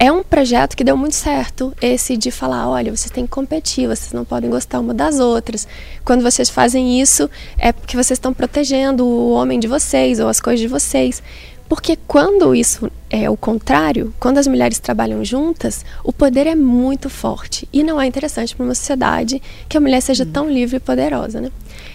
[0.00, 3.88] É um projeto que deu muito certo, esse de falar, olha, vocês têm que competir,
[3.88, 5.66] vocês não podem gostar uma das outras.
[6.04, 7.28] Quando vocês fazem isso,
[7.58, 11.20] é porque vocês estão protegendo o homem de vocês ou as coisas de vocês.
[11.68, 17.10] Porque quando isso é o contrário, quando as mulheres trabalham juntas, o poder é muito
[17.10, 17.68] forte.
[17.72, 21.40] E não é interessante para uma sociedade que a mulher seja tão livre e poderosa,
[21.40, 21.50] né?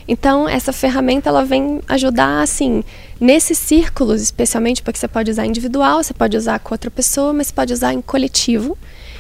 [0.08, 2.84] Então, essa ferramenta ela vem ajudar assim,
[3.20, 7.48] nesses círculos, especialmente porque você pode usar individual, você pode usar com outra pessoa, mas
[7.48, 8.78] você pode usar em coletivo.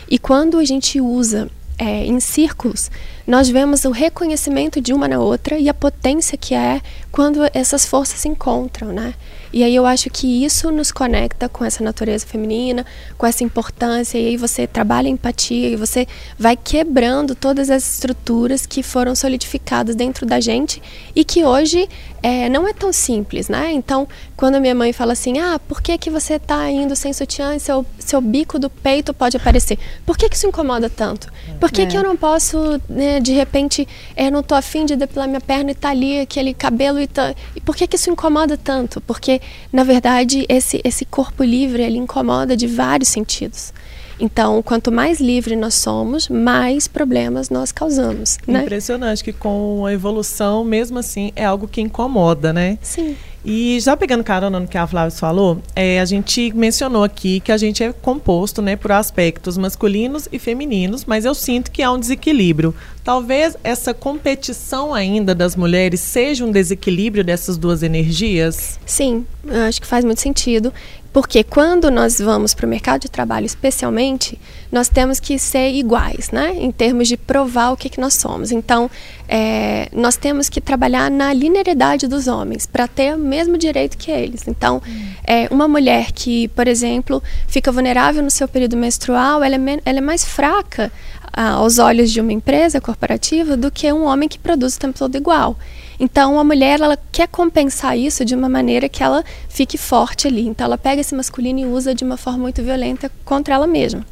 [0.09, 2.91] E quando a gente usa é, em círculos,
[3.25, 7.85] nós vemos o reconhecimento de uma na outra e a potência que é quando essas
[7.85, 9.13] forças se encontram, né?
[9.53, 12.83] E aí eu acho que isso nos conecta com essa natureza feminina,
[13.15, 16.07] com essa importância, e aí você trabalha empatia e você
[16.39, 20.81] vai quebrando todas as estruturas que foram solidificadas dentro da gente
[21.15, 21.87] e que hoje
[22.23, 23.71] é, não é tão simples, né?
[23.71, 27.13] Então, quando a minha mãe fala assim, ah, por que, que você está indo sem
[27.13, 29.77] sutiã e seu, seu bico do peito pode aparecer?
[30.05, 31.31] Por que, que isso incomoda tanto?
[31.59, 31.85] Por que, é.
[31.85, 35.71] que eu não posso, né, de repente, é, não tô afim de depilar minha perna
[35.71, 37.33] e tá ali aquele cabelo e tá...
[37.55, 39.01] E por que, que isso incomoda tanto?
[39.01, 43.73] Porque na verdade, esse, esse corpo livre ele incomoda de vários sentidos.
[44.19, 48.37] Então, quanto mais livre nós somos, mais problemas nós causamos.
[48.47, 48.61] Né?
[48.61, 52.77] Impressionante que com a evolução, mesmo assim, é algo que incomoda, né?
[52.81, 53.17] Sim.
[53.45, 57.51] E já pegando carona no que a Flávia falou, é, a gente mencionou aqui que
[57.51, 61.91] a gente é composto né, por aspectos masculinos e femininos, mas eu sinto que há
[61.91, 62.73] um desequilíbrio.
[63.03, 68.79] Talvez essa competição ainda das mulheres seja um desequilíbrio dessas duas energias?
[68.85, 69.25] Sim,
[69.67, 70.73] acho que faz muito sentido.
[71.13, 74.39] Porque quando nós vamos para o mercado de trabalho, especialmente,
[74.71, 76.55] nós temos que ser iguais, né?
[76.57, 78.51] Em termos de provar o que, que nós somos.
[78.51, 78.89] Então,
[79.29, 84.09] é, nós temos que trabalhar na linearidade dos homens para ter o mesmo direito que
[84.09, 84.47] eles.
[84.47, 84.81] Então,
[85.23, 89.99] é, uma mulher que, por exemplo, fica vulnerável no seu período menstrual, ela é, ela
[89.99, 90.91] é mais fraca
[91.31, 94.97] ah, aos olhos de uma empresa corporativa do que um homem que produz o tempo
[94.97, 95.57] todo igual.
[95.99, 100.47] Então, a mulher ela quer compensar isso de uma maneira que ela fique forte ali.
[100.47, 104.05] Então, ela pega esse masculino e usa de uma forma muito violenta contra ela mesma.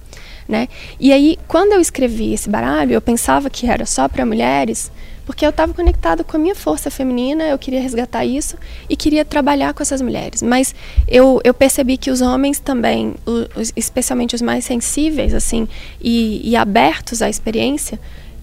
[0.47, 0.67] Né?
[0.99, 4.91] E aí, quando eu escrevi esse baralho, eu pensava que era só para mulheres,
[5.25, 8.57] porque eu estava conectado com a minha força feminina, eu queria resgatar isso
[8.89, 10.41] e queria trabalhar com essas mulheres.
[10.41, 10.75] Mas
[11.07, 15.67] eu, eu percebi que os homens também, os, especialmente os mais sensíveis assim
[16.01, 17.99] e, e abertos à experiência,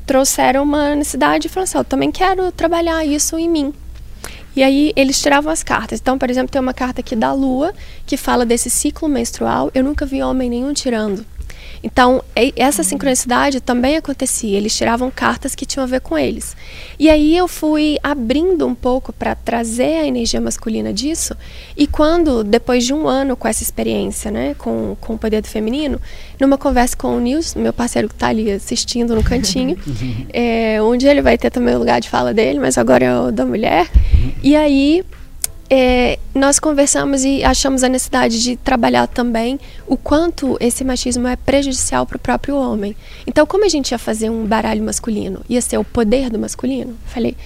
[0.08, 3.74] trouxeram uma necessidade e falaram assim, eu também quero trabalhar isso em mim.
[4.56, 6.00] E aí eles tiravam as cartas.
[6.00, 7.74] Então, por exemplo, tem uma carta aqui da Lua
[8.06, 9.70] que fala desse ciclo menstrual.
[9.74, 11.24] Eu nunca vi homem nenhum tirando.
[11.82, 12.22] Então,
[12.56, 14.56] essa sincronicidade também acontecia.
[14.56, 16.56] Eles tiravam cartas que tinham a ver com eles.
[16.98, 21.36] E aí eu fui abrindo um pouco para trazer a energia masculina disso.
[21.76, 25.48] E quando, depois de um ano com essa experiência, né, com, com o poder do
[25.48, 26.00] feminino,
[26.40, 29.76] numa conversa com o Nils, meu parceiro que está ali assistindo no cantinho,
[30.32, 33.30] é, onde ele vai ter também o lugar de fala dele, mas agora é o
[33.30, 33.88] da mulher.
[34.42, 35.04] E aí
[35.70, 41.36] é, nós conversamos e achamos a necessidade de trabalhar também o quanto esse machismo é
[41.36, 42.96] prejudicial para o próprio homem.
[43.26, 45.42] Então, como a gente ia fazer um baralho masculino?
[45.48, 46.96] Ia ser o poder do masculino?
[47.06, 47.36] Falei,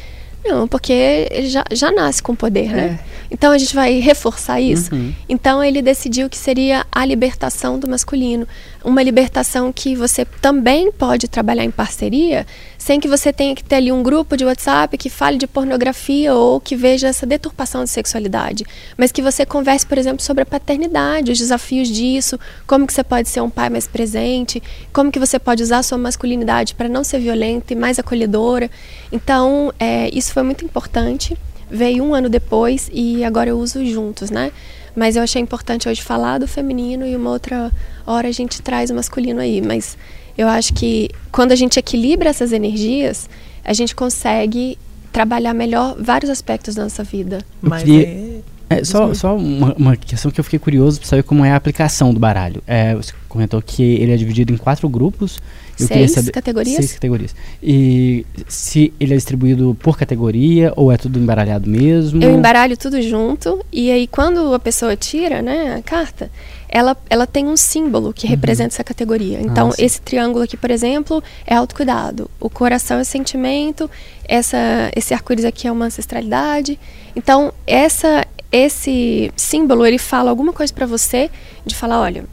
[0.44, 2.98] não, porque já, já nasce com poder, né?
[3.08, 3.11] É.
[3.32, 4.94] Então a gente vai reforçar isso.
[4.94, 5.12] Uhum.
[5.26, 8.46] Então ele decidiu que seria a libertação do masculino.
[8.84, 13.76] Uma libertação que você também pode trabalhar em parceria, sem que você tenha que ter
[13.76, 17.90] ali um grupo de WhatsApp que fale de pornografia ou que veja essa deturpação de
[17.90, 18.66] sexualidade,
[18.98, 23.02] mas que você converse, por exemplo, sobre a paternidade, os desafios disso, como que você
[23.02, 26.88] pode ser um pai mais presente, como que você pode usar a sua masculinidade para
[26.88, 28.70] não ser violenta e mais acolhedora.
[29.10, 31.34] Então, é, isso foi muito importante.
[31.72, 34.52] Veio um ano depois e agora eu uso juntos, né?
[34.94, 37.72] Mas eu achei importante hoje falar do feminino e uma outra
[38.06, 39.62] hora a gente traz o masculino aí.
[39.62, 39.96] Mas
[40.36, 43.28] eu acho que quando a gente equilibra essas energias,
[43.64, 44.78] a gente consegue
[45.12, 47.38] trabalhar melhor vários aspectos da nossa vida.
[47.60, 48.40] Mas queria, é...
[48.70, 51.56] é, só só uma, uma, questão que eu fiquei curioso para saber como é a
[51.56, 52.62] aplicação do baralho.
[52.66, 55.40] É, você comentou que ele é dividido em quatro grupos.
[55.78, 56.76] Eu seis saber, categorias?
[56.76, 57.34] Seis categorias.
[57.62, 62.22] E se ele é distribuído por categoria ou é tudo embaralhado mesmo?
[62.22, 66.30] Eu embaralho tudo junto e aí quando a pessoa tira né, a carta,
[66.72, 68.30] ela, ela tem um símbolo que uhum.
[68.30, 69.38] representa essa categoria.
[69.42, 72.30] Então, ah, esse triângulo aqui, por exemplo, é autocuidado.
[72.40, 73.90] O coração é sentimento,
[74.26, 76.80] essa, esse arco-íris aqui é uma ancestralidade.
[77.14, 81.30] Então, essa, esse símbolo, ele fala alguma coisa para você,
[81.66, 82.24] de falar, olha,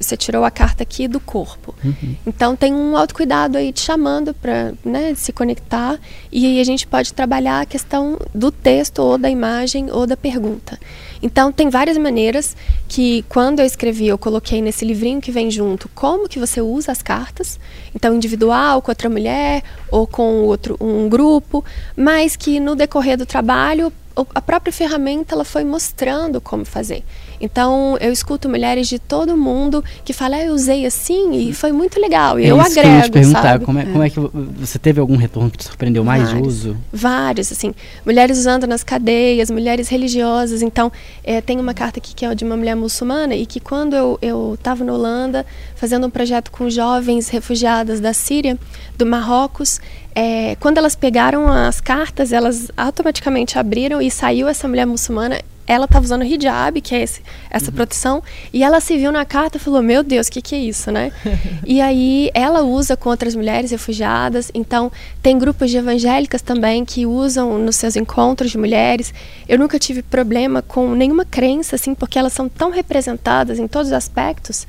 [0.00, 1.74] você tirou a carta aqui do corpo.
[1.84, 2.16] Uhum.
[2.26, 5.98] Então tem um autocuidado aí te chamando para né, se conectar
[6.30, 10.16] e aí a gente pode trabalhar a questão do texto ou da imagem ou da
[10.16, 10.78] pergunta.
[11.22, 12.56] Então tem várias maneiras
[12.88, 16.92] que quando eu escrevi eu coloquei nesse livrinho que vem junto como que você usa
[16.92, 17.58] as cartas.
[17.94, 21.64] Então individual com outra mulher ou com outro um grupo,
[21.96, 23.92] mas que no decorrer do trabalho
[24.34, 27.04] a própria ferramenta ela foi mostrando como fazer.
[27.40, 31.72] Então, eu escuto mulheres de todo mundo que falam, ah, eu usei assim e foi
[31.72, 32.38] muito legal.
[32.38, 33.64] E é eu agrego, que eu te perguntar, sabe?
[33.64, 34.20] Como é, como é que
[34.58, 36.76] você teve algum retorno que te surpreendeu mais vários, de uso?
[36.92, 37.74] Vários, assim.
[38.04, 40.62] Mulheres usando nas cadeias, mulheres religiosas.
[40.62, 40.90] Então,
[41.22, 44.54] é, tem uma carta aqui que é de uma mulher muçulmana e que quando eu
[44.54, 48.58] estava na Holanda fazendo um projeto com jovens refugiadas da Síria,
[48.96, 49.80] do Marrocos,
[50.14, 55.84] é, quando elas pegaram as cartas, elas automaticamente abriram e saiu essa mulher muçulmana ela
[55.84, 57.76] estava usando hijab, que é esse, essa uhum.
[57.76, 60.58] proteção, e ela se viu na carta e falou: Meu Deus, o que, que é
[60.58, 61.12] isso, né?
[61.64, 64.50] e aí ela usa com outras mulheres refugiadas.
[64.54, 64.90] Então,
[65.22, 69.12] tem grupos de evangélicas também que usam nos seus encontros de mulheres.
[69.46, 73.88] Eu nunca tive problema com nenhuma crença, assim, porque elas são tão representadas em todos
[73.88, 74.66] os aspectos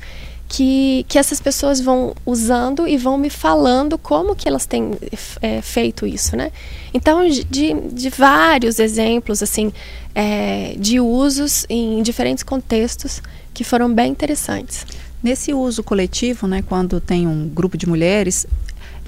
[0.50, 4.90] que, que essas pessoas vão usando e vão me falando como que elas têm
[5.40, 6.50] é, feito isso, né?
[6.92, 9.72] Então, de, de vários exemplos, assim,
[10.12, 13.22] é, de usos em diferentes contextos
[13.54, 14.84] que foram bem interessantes.
[15.22, 18.44] Nesse uso coletivo, né, quando tem um grupo de mulheres,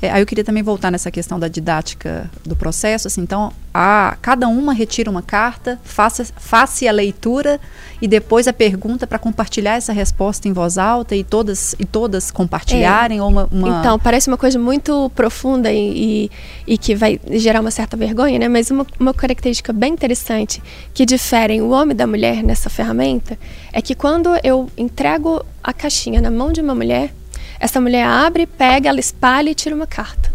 [0.03, 3.07] É, aí eu queria também voltar nessa questão da didática do processo.
[3.07, 7.61] Assim, então, a, cada uma retira uma carta, faça, faça a leitura
[8.01, 12.33] e depois a pergunta para compartilhar essa resposta em voz alta e todas, e todas
[12.33, 13.19] compartilharem.
[13.19, 13.23] É.
[13.23, 13.79] Ou uma, uma...
[13.79, 16.27] Então, parece uma coisa muito profunda e,
[16.67, 18.49] e, e, que vai gerar uma certa vergonha, né?
[18.49, 20.61] Mas uma, uma característica bem interessante
[20.93, 23.39] que diferem o homem da mulher nessa ferramenta
[23.73, 27.15] é que quando eu entrego a caixinha na mão de uma mulher,
[27.63, 30.33] essa mulher abre, pega, ela espalha e tira uma carta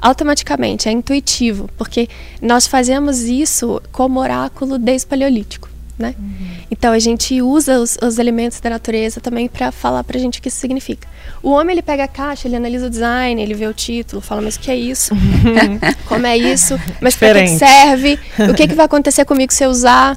[0.00, 2.08] automaticamente, é intuitivo, porque
[2.40, 5.68] nós fazemos isso como oráculo desde o paleolítico.
[5.98, 6.14] Né?
[6.16, 6.48] Uhum.
[6.70, 10.38] Então a gente usa os, os elementos da natureza também para falar para a gente
[10.38, 11.08] o que isso significa.
[11.42, 14.40] O homem ele pega a caixa, ele analisa o design, ele vê o título, fala
[14.40, 15.12] mas o que é isso?
[16.06, 16.78] Como é isso?
[17.00, 18.18] Mas para que serve?
[18.48, 20.16] O que, que vai acontecer comigo se eu usar?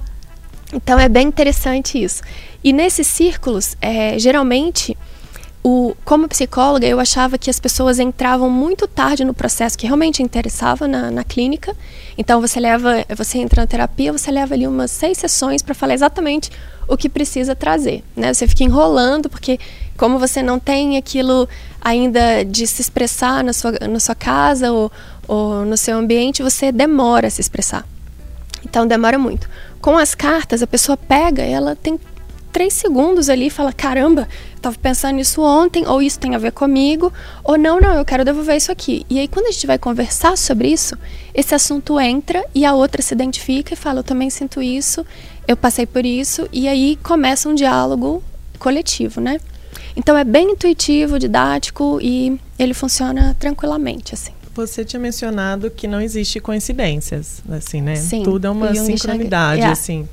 [0.71, 2.21] Então é bem interessante isso.
[2.63, 4.95] E nesses círculos, é, geralmente
[5.63, 10.23] o, como psicóloga, eu achava que as pessoas entravam muito tarde no processo que realmente
[10.23, 11.75] interessava na, na clínica.
[12.17, 15.93] Então você leva, você entra na terapia, você leva ali umas seis sessões para falar
[15.93, 16.49] exatamente
[16.87, 18.03] o que precisa trazer.
[18.15, 18.33] Né?
[18.33, 19.59] Você fica enrolando, porque
[19.95, 21.47] como você não tem aquilo
[21.79, 24.91] ainda de se expressar na sua, na sua casa ou,
[25.27, 27.85] ou no seu ambiente, você demora a se expressar.
[28.65, 29.47] Então demora muito.
[29.79, 31.99] Com as cartas, a pessoa pega, ela tem
[32.51, 36.51] três segundos ali e fala: caramba, estava pensando nisso ontem, ou isso tem a ver
[36.51, 37.11] comigo,
[37.43, 39.05] ou não, não, eu quero devolver isso aqui.
[39.09, 40.97] E aí, quando a gente vai conversar sobre isso,
[41.33, 45.05] esse assunto entra e a outra se identifica e fala: eu também sinto isso,
[45.47, 48.23] eu passei por isso, e aí começa um diálogo
[48.59, 49.39] coletivo, né?
[49.95, 54.31] Então é bem intuitivo, didático e ele funciona tranquilamente, assim.
[54.53, 57.95] Você tinha mencionado que não existe coincidências, assim, né?
[57.95, 59.71] Sim, Tudo é uma sincronidade, yeah.
[59.71, 60.07] assim.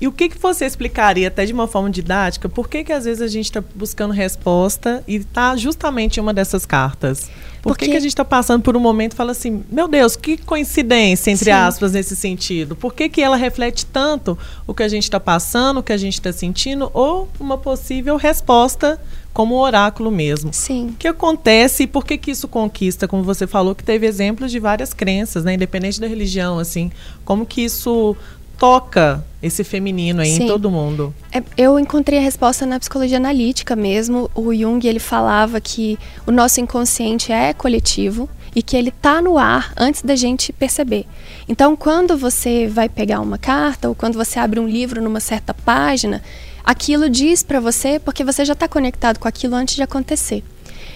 [0.00, 3.04] E o que, que você explicaria, até de uma forma didática, por que, que às
[3.04, 7.30] vezes a gente está buscando resposta e está justamente em uma dessas cartas?
[7.60, 7.84] Por Porque...
[7.84, 10.38] que, que a gente está passando por um momento e fala assim, meu Deus, que
[10.38, 11.50] coincidência, entre Sim.
[11.50, 12.74] aspas, nesse sentido?
[12.74, 15.98] Por que, que ela reflete tanto o que a gente está passando, o que a
[15.98, 18.98] gente está sentindo, ou uma possível resposta
[19.32, 20.52] como oráculo mesmo.
[20.52, 20.88] Sim.
[20.88, 23.06] O que acontece e por que, que isso conquista?
[23.06, 25.54] Como você falou, que teve exemplos de várias crenças, né?
[25.54, 26.90] Independente da religião, assim.
[27.24, 28.16] Como que isso
[28.60, 30.44] toca esse feminino aí Sim.
[30.44, 31.14] em todo mundo?
[31.32, 34.30] É, eu encontrei a resposta na psicologia analítica mesmo.
[34.34, 39.38] O Jung ele falava que o nosso inconsciente é coletivo e que ele está no
[39.38, 41.06] ar antes da gente perceber.
[41.48, 45.54] Então, quando você vai pegar uma carta ou quando você abre um livro numa certa
[45.54, 46.22] página,
[46.62, 50.44] aquilo diz para você porque você já está conectado com aquilo antes de acontecer.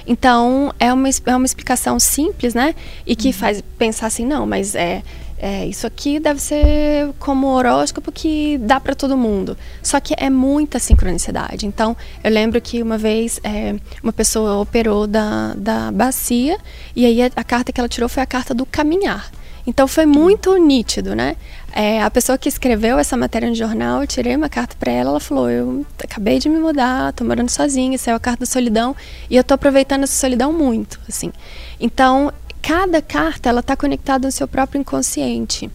[0.07, 2.75] Então, é uma, é uma explicação simples, né?
[3.07, 3.33] E que uhum.
[3.33, 5.03] faz pensar assim, não, mas é,
[5.45, 9.59] é, isso aqui deve ser como horóscopo que dá para todo mundo.
[9.83, 11.67] Só que é muita sincronicidade.
[11.67, 16.57] Então, eu lembro que uma vez é, uma pessoa operou da, da bacia
[16.97, 19.31] e aí a, a, carta que ela tirou foi a carta do caminhar.
[19.67, 21.37] Então, foi muito nítido, né?
[21.75, 25.11] É, a pessoa que escreveu essa matéria no jornal, eu tirei uma carta para ela,
[25.11, 28.97] ela falou: Eu acabei de me mudar, tô morando sozinha, saiu a carta da solidão
[29.29, 31.31] e eu tô aproveitando essa solidão muito, assim.
[31.79, 32.33] Então,
[32.67, 35.71] cada carta ela está conectada no seu próprio inconsciente,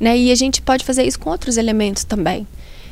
[0.00, 0.18] né?
[0.18, 2.48] E a gente pode fazer isso com outros elementos também.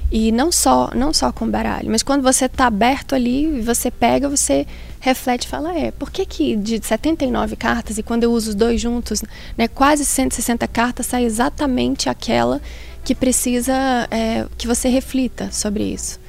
[0.09, 4.29] E não só, não só com baralho, mas quando você está aberto ali, você pega,
[4.29, 4.67] você
[5.01, 8.55] reflete e fala, é, por que que de 79 cartas, e quando eu uso os
[8.55, 9.23] dois juntos,
[9.57, 12.61] né, quase 160 cartas, sai exatamente aquela
[13.05, 13.73] que precisa
[14.11, 16.20] é, que você reflita sobre isso.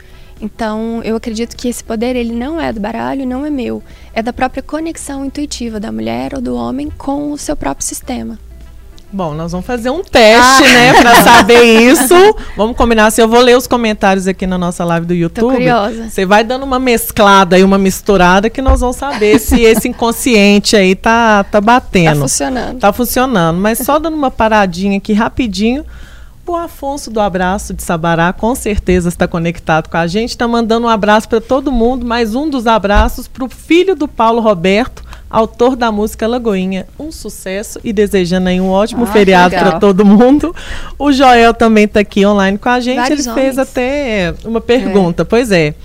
[0.41, 3.83] Então, eu acredito que esse poder ele não é do baralho, não é meu,
[4.13, 8.39] é da própria conexão intuitiva da mulher ou do homem com o seu próprio sistema.
[9.13, 10.73] Bom, nós vamos fazer um teste, ah.
[10.73, 12.15] né, para saber isso.
[12.55, 15.41] Vamos combinar se eu vou ler os comentários aqui na nossa live do YouTube.
[15.41, 16.09] Tô curiosa.
[16.09, 20.77] Você vai dando uma mesclada e uma misturada que nós vamos saber se esse inconsciente
[20.77, 22.13] aí tá tá batendo.
[22.13, 22.79] Tá funcionando.
[22.79, 25.85] Tá funcionando, mas só dando uma paradinha aqui rapidinho.
[26.45, 30.31] O Afonso do Abraço de Sabará com certeza está conectado com a gente.
[30.31, 32.05] Está mandando um abraço para todo mundo.
[32.05, 36.87] Mais um dos abraços para o filho do Paulo Roberto, autor da música Lagoinha.
[36.99, 40.53] Um sucesso e desejando aí um ótimo ah, feriado para todo mundo.
[40.97, 42.97] O Joel também está aqui online com a gente.
[42.97, 43.45] Vários Ele homens.
[43.45, 45.21] fez até uma pergunta.
[45.21, 45.25] É.
[45.25, 45.75] Pois é.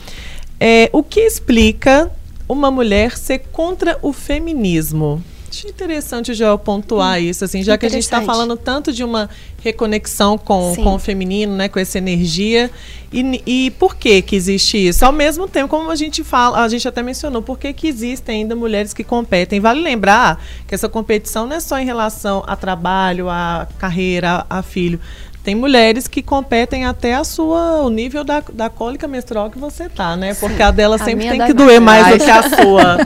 [0.58, 0.88] é.
[0.90, 2.10] O que explica
[2.48, 5.22] uma mulher ser contra o feminismo?
[5.56, 8.92] Acho interessante o Joel pontuar hum, isso, assim, já que a gente está falando tanto
[8.92, 9.30] de uma
[9.64, 12.70] reconexão com, com o feminino, né, com essa energia.
[13.10, 15.02] E, e por que que existe isso?
[15.06, 18.42] Ao mesmo tempo, como a gente fala, a gente até mencionou, por que, que existem
[18.42, 19.58] ainda mulheres que competem?
[19.58, 24.62] Vale lembrar que essa competição não é só em relação a trabalho, a carreira, a,
[24.62, 25.00] filho
[25.42, 29.88] tem mulheres que competem até a sua o nível da, da cólica menstrual que você
[29.88, 30.34] tá, né?
[30.34, 32.98] Porque a dela sempre a tem que doer mais do que a sua.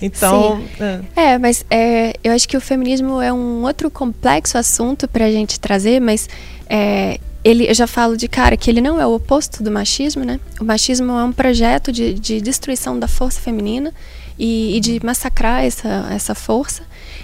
[0.00, 0.62] Então.
[1.16, 5.26] É, é mas é, eu acho que o feminismo é um outro complexo assunto para
[5.26, 6.28] a gente trazer, mas
[6.68, 10.24] é, ele, eu já falo de cara que ele não é o oposto do machismo,
[10.24, 10.38] né?
[10.60, 13.92] O machismo é um projeto de, de destruição da força feminina
[14.38, 16.82] e, e, de massacrar essa, essa força.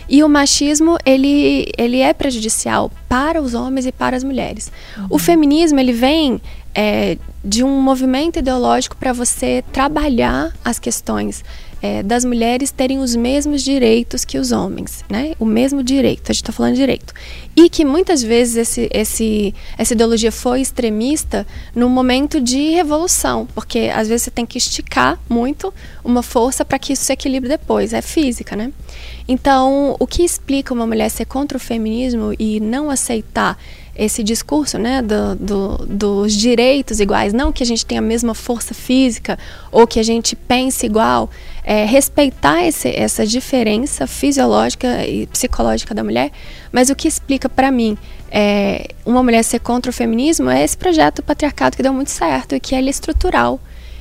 [0.09, 4.70] E o machismo, ele, ele é prejudicial para os homens e para as mulheres.
[4.97, 5.07] Uhum.
[5.11, 6.41] O feminismo, ele vem
[6.74, 11.43] é, de um movimento ideológico para você trabalhar as questões
[11.87, 15.34] é, das mulheres terem os mesmos direitos que os homens, né?
[15.39, 17.14] O mesmo direito, a gente está falando de direito.
[17.55, 23.91] E que muitas vezes esse, esse, essa ideologia foi extremista no momento de revolução, porque
[23.95, 25.72] às vezes você tem que esticar muito
[26.05, 28.72] uma força para que isso se equilibre depois, é física, né?
[29.28, 33.59] Então, o que explica uma mulher ser contra o feminismo e não aceitar
[33.97, 38.34] esse discurso né, do, do, dos direitos iguais, não que a gente tenha a mesma
[38.34, 39.38] força física
[39.72, 41.30] ou que a gente pense igual,
[41.64, 46.30] é, respeitar esse, essa diferença fisiológica e psicológica da mulher,
[46.70, 47.97] mas o que explica para mim
[48.30, 52.55] é, uma mulher ser contra o feminismo é esse projeto patriarcado que deu muito certo
[52.55, 53.59] e que ele é estrutural.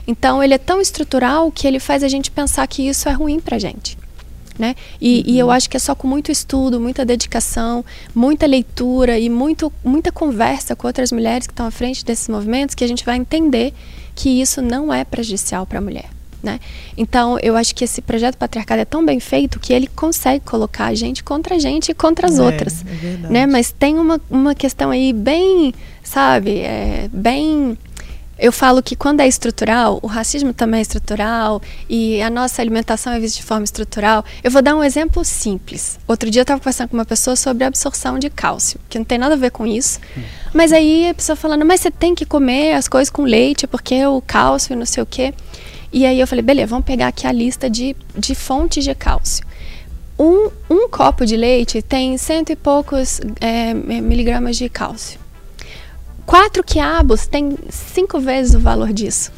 [0.07, 3.39] Então ele é tão estrutural que ele faz a gente pensar que isso é ruim
[3.39, 3.97] para gente
[4.57, 4.75] né?
[4.99, 5.23] E, uhum.
[5.33, 7.83] e, eu acho que é só com muito estudo, muita dedicação,
[8.13, 12.75] muita leitura e muito, muita conversa com outras mulheres que estão à frente desses movimentos
[12.75, 13.73] que a gente vai entender
[14.13, 16.09] que isso não é prejudicial para a mulher.
[16.41, 16.59] Né?
[16.95, 20.85] Então, eu acho que esse projeto patriarcado é tão bem feito que ele consegue colocar
[20.85, 22.85] a gente contra a gente e contra as é, outras.
[22.85, 23.47] É né?
[23.47, 27.75] Mas tem uma, uma questão aí bem, sabe, é, bem
[28.37, 33.13] eu falo que quando é estrutural, o racismo também é estrutural e a nossa alimentação
[33.13, 34.25] é vista de forma estrutural.
[34.43, 35.97] Eu vou dar um exemplo simples.
[36.07, 39.05] Outro dia eu estava conversando com uma pessoa sobre a absorção de cálcio, que não
[39.05, 39.99] tem nada a ver com isso.
[40.17, 40.21] Hum.
[40.53, 44.05] Mas aí a pessoa falando, mas você tem que comer as coisas com leite porque
[44.05, 45.33] o cálcio e não sei o quê.
[45.93, 49.45] E aí eu falei, beleza, vamos pegar aqui a lista de, de fontes de cálcio.
[50.19, 55.24] Um, um copo de leite tem cento e poucos é, miligramas de cálcio.
[56.25, 59.31] Quatro quiabos têm cinco vezes o valor disso.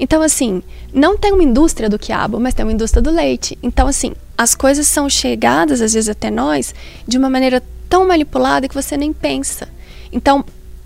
[0.00, 0.62] Então, assim,
[0.92, 3.58] não tem uma indústria do quiabo, mas tem uma indústria do leite.
[3.62, 6.74] Então, assim, as coisas são chegadas, às vezes, até nós,
[7.06, 9.68] de uma maneira tão manipulada que você nem pensa.
[10.12, 10.44] Então,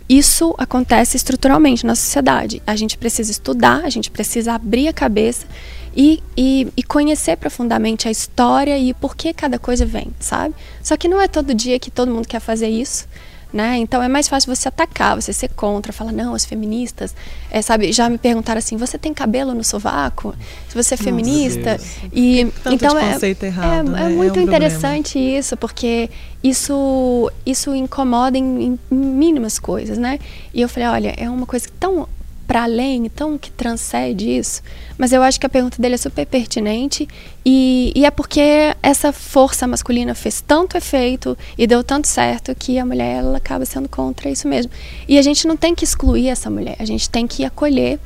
[0.09, 2.63] isso acontece estruturalmente na sociedade.
[2.67, 5.47] A gente precisa estudar, a gente precisa abrir a cabeça
[5.95, 10.55] e, e, e, conhecer profundamente a história e por que cada coisa vem, sabe?
[10.83, 13.07] Só que não é todo dia que todo mundo quer fazer isso.
[13.53, 13.77] Né?
[13.77, 17.15] Então é mais fácil você atacar, você ser contra, falar, não, as feministas,
[17.51, 20.35] é, sabe, já me perguntaram assim, você tem cabelo no sovaco?
[20.71, 21.77] Se você é Nossa feminista.
[21.77, 21.97] Deus.
[22.15, 24.07] E Tanto então é, errado, é, né?
[24.07, 25.39] é, muito é um interessante problema.
[25.39, 26.11] isso, porque
[26.43, 30.19] isso, isso incomoda em, em mínimas coisas, né?
[30.55, 32.09] E eu falei, olha, é uma coisa tão
[32.53, 34.61] para além, então que transcende isso.
[34.99, 37.09] Mas eu acho que a pergunta dele é super pertinente
[37.43, 38.43] e, e, é porque
[38.83, 43.65] essa força masculina fez tanto efeito e deu tanto certo que a mulher ela acaba
[43.65, 44.71] sendo contra isso mesmo.
[45.09, 47.99] E a gente não tem que excluir essa mulher, a gente tem que acolher.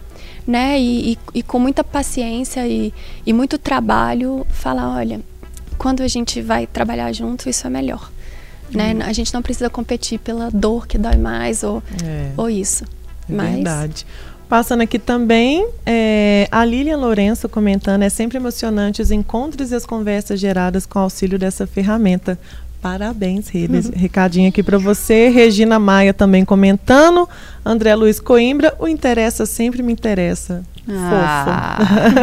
[0.46, 0.78] Né?
[0.78, 2.94] E, e, e com muita paciência e,
[3.26, 5.20] e muito trabalho, falar: olha,
[5.76, 8.12] quando a gente vai trabalhar junto, isso é melhor.
[8.70, 8.94] Né?
[8.94, 9.02] Uhum.
[9.02, 12.30] A gente não precisa competir pela dor que dói mais ou, é.
[12.36, 12.84] ou isso.
[13.28, 13.54] É Mas...
[13.54, 14.06] Verdade.
[14.48, 19.84] Passando aqui também, é, a Lilian Lourenço comentando, é sempre emocionante os encontros e as
[19.84, 22.38] conversas geradas com o auxílio dessa ferramenta.
[22.80, 23.86] Parabéns, Redes.
[23.86, 23.92] Uhum.
[23.96, 25.28] Recadinho aqui para você.
[25.28, 27.28] Regina Maia também comentando.
[27.64, 30.62] André Luiz Coimbra, o interessa sempre me interessa.
[30.88, 31.78] Ah.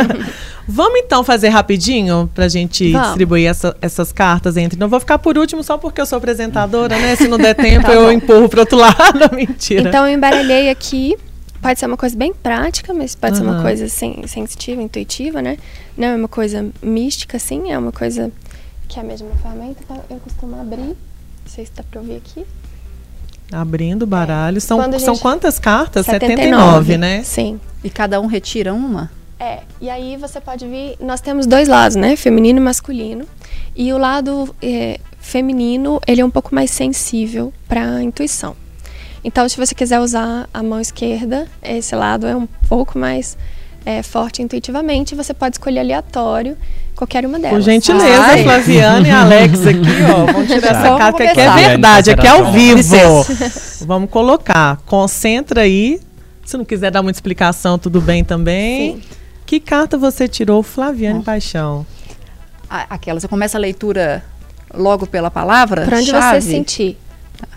[0.08, 0.24] Fofo.
[0.66, 3.08] Vamos então fazer rapidinho para a gente Vamos.
[3.08, 4.80] distribuir essa, essas cartas entre.
[4.80, 7.18] Não vou ficar por último só porque eu sou apresentadora, né?
[7.18, 9.36] Se não der tempo, tá eu empurro para outro lado.
[9.36, 9.90] Mentira.
[9.90, 11.18] Então eu embaralhei aqui
[11.64, 13.46] pode ser uma coisa bem prática, mas pode uhum.
[13.46, 15.58] ser uma coisa sen sensitiva, intuitiva, né?
[15.98, 18.30] Não é uma coisa mística, assim, é uma coisa
[18.90, 19.80] que é a mesma ferramenta.
[19.82, 20.82] Então, eu costumo abrir.
[20.82, 20.96] Não
[21.46, 22.46] sei se dá pra ouvir aqui.
[23.52, 24.58] Abrindo o baralho.
[24.58, 24.60] É.
[24.60, 25.02] São, gente...
[25.02, 26.06] são quantas cartas?
[26.06, 27.24] 79, 79, né?
[27.24, 27.60] Sim.
[27.82, 29.10] E cada um retira uma?
[29.40, 29.60] É.
[29.80, 30.98] E aí você pode vir.
[31.00, 32.16] Nós temos dois lados, né?
[32.18, 33.26] Feminino e masculino.
[33.76, 38.56] E o lado é, feminino, ele é um pouco mais sensível para a intuição.
[39.24, 43.38] Então, se você quiser usar a mão esquerda, esse lado é um pouco mais
[43.86, 46.58] é, forte intuitivamente, você pode escolher aleatório
[46.96, 47.58] qualquer uma delas.
[47.58, 48.44] Por gentileza, Ai.
[48.44, 49.80] Flaviana e Alex aqui,
[50.14, 50.26] ó.
[50.32, 52.96] Vamos tirar essa carta aqui, é verdade, aqui é ao vivo.
[53.86, 54.78] Vamos colocar.
[54.86, 56.00] Concentra aí.
[56.46, 58.96] Se não quiser dar muita explicação, tudo bem também.
[58.96, 59.02] Sim.
[59.46, 61.24] Que carta você tirou, Flaviane oh.
[61.24, 61.86] Paixão?
[62.70, 64.24] Aquela, você começa a leitura
[64.74, 65.86] logo pela palavra?
[65.86, 66.42] Para onde chave.
[66.42, 66.98] você sentir.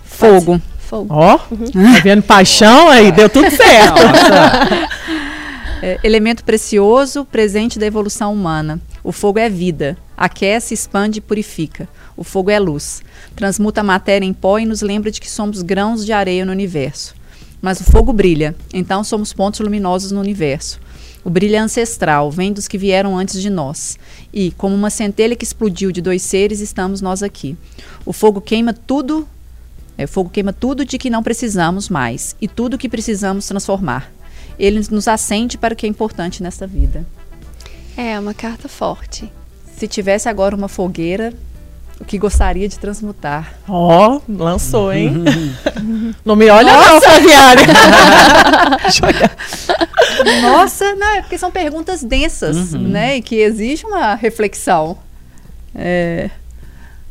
[0.04, 0.60] Fogo.
[0.86, 1.12] Fogo.
[1.12, 1.66] Ó, uhum.
[1.66, 4.00] tá vendo paixão aí, deu tudo certo.
[5.82, 8.80] É, elemento precioso, presente da evolução humana.
[9.04, 9.96] O fogo é vida.
[10.16, 11.86] Aquece, expande e purifica.
[12.16, 13.02] O fogo é luz.
[13.36, 16.52] Transmuta a matéria em pó e nos lembra de que somos grãos de areia no
[16.52, 17.14] universo.
[17.60, 20.80] Mas o fogo brilha, então somos pontos luminosos no universo.
[21.22, 23.98] O brilho é ancestral, vem dos que vieram antes de nós.
[24.32, 27.54] E, como uma centelha que explodiu de dois seres, estamos nós aqui.
[28.04, 29.28] O fogo queima tudo,
[29.98, 34.10] é, fogo queima tudo de que não precisamos mais e tudo que precisamos transformar.
[34.58, 37.06] Ele nos acende para o que é importante nesta vida.
[37.96, 39.30] É uma carta forte.
[39.76, 41.32] Se tivesse agora uma fogueira,
[41.98, 43.54] o que gostaria de transmutar?
[43.66, 45.24] Ó, oh, lançou, hein?
[46.24, 47.06] não me olha Nossa.
[50.20, 50.42] não.
[50.52, 52.88] Nossa, não, é porque são perguntas densas, uhum.
[52.88, 53.16] né?
[53.16, 54.98] E que exigem uma reflexão.
[55.74, 56.30] É...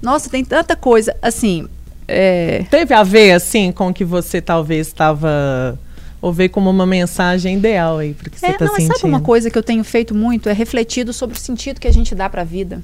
[0.02, 1.16] Nossa, tem tanta coisa.
[1.22, 1.68] Assim,
[2.08, 2.66] é...
[2.70, 5.78] Teve a ver, assim, com o que você talvez estava.
[6.22, 8.94] Ou veio como uma mensagem ideal aí para que você é, tá sentindo?
[8.96, 10.50] Sabe uma coisa que eu tenho feito muito?
[10.50, 12.82] É refletido sobre o sentido que a gente dá para a vida.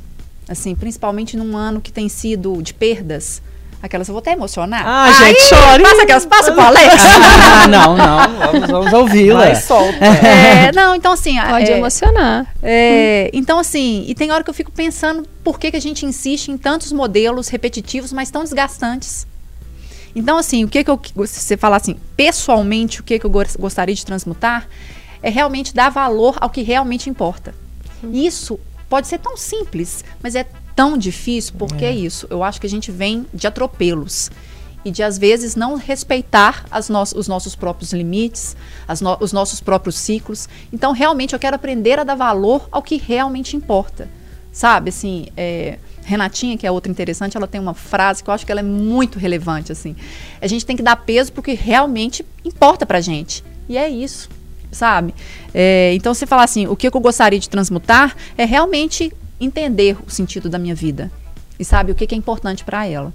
[0.48, 3.42] Assim, principalmente num ano que tem sido de perdas.
[3.82, 4.84] Aquelas, eu vou até emocionar.
[4.86, 5.82] Ah, Aí, gente, chore.
[5.82, 6.94] Passa aquelas, passa pro Alex.
[7.04, 9.56] ah, não, não, vamos, vamos ouvi-la.
[9.56, 9.92] solta.
[10.24, 11.40] É, não, então assim...
[11.40, 12.46] Pode é, emocionar.
[12.62, 16.06] É, então assim, e tem hora que eu fico pensando por que, que a gente
[16.06, 19.26] insiste em tantos modelos repetitivos, mas tão desgastantes.
[20.16, 21.00] Então assim, o que que eu...
[21.26, 24.68] Se você falar assim, pessoalmente, o que que eu gostaria de transmutar,
[25.24, 27.54] é realmente dar valor ao que realmente importa.
[28.12, 28.60] Isso
[28.90, 30.46] pode ser tão simples, mas é
[30.82, 31.90] tão difícil, porque é.
[31.90, 32.26] é isso.
[32.28, 34.32] Eu acho que a gente vem de atropelos
[34.84, 38.58] e de às vezes não respeitar no os nossos próprios limites,
[39.00, 40.50] no os nossos próprios ciclos.
[40.74, 44.10] Então, realmente, eu quero aprender a dar valor ao que realmente importa.
[44.52, 48.44] Sabe, assim, é, Renatinha, que é outra interessante, ela tem uma frase que eu acho
[48.44, 49.96] que ela é muito relevante, assim.
[50.42, 53.44] A gente tem que dar peso porque realmente importa pra gente.
[53.70, 54.32] E é isso,
[54.72, 55.14] sabe?
[55.54, 60.10] É, então, você falar assim, o que eu gostaria de transmutar é realmente entender o
[60.10, 61.12] sentido da minha vida
[61.60, 63.12] e sabe o que, que é importante para ela.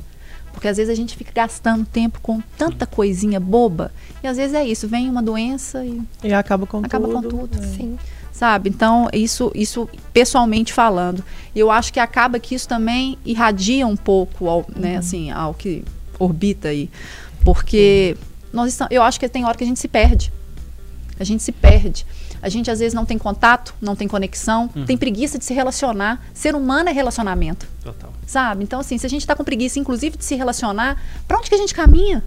[0.52, 3.92] Porque às vezes a gente fica gastando tempo com tanta coisinha boba
[4.24, 7.22] e às vezes é isso, vem uma doença e, e acaba com acaba tudo.
[7.22, 7.62] com tudo.
[7.62, 7.66] É.
[7.66, 7.98] Sim.
[8.32, 8.68] Sabe?
[8.68, 11.22] Então, isso isso pessoalmente falando,
[11.54, 14.98] eu acho que acaba que isso também irradia um pouco ao, né, uhum.
[14.98, 15.84] assim, ao que
[16.18, 16.90] orbita aí.
[17.44, 18.16] Porque
[18.52, 20.32] nós estamos, eu acho que tem hora que a gente se perde.
[21.18, 22.06] A gente se perde.
[22.42, 24.84] A gente às vezes não tem contato, não tem conexão, uhum.
[24.84, 26.20] tem preguiça de se relacionar.
[26.34, 27.66] Ser humano é relacionamento.
[27.82, 28.12] Total.
[28.26, 28.64] Sabe?
[28.64, 31.54] Então, assim, se a gente está com preguiça, inclusive, de se relacionar, para onde que
[31.54, 32.22] a gente caminha?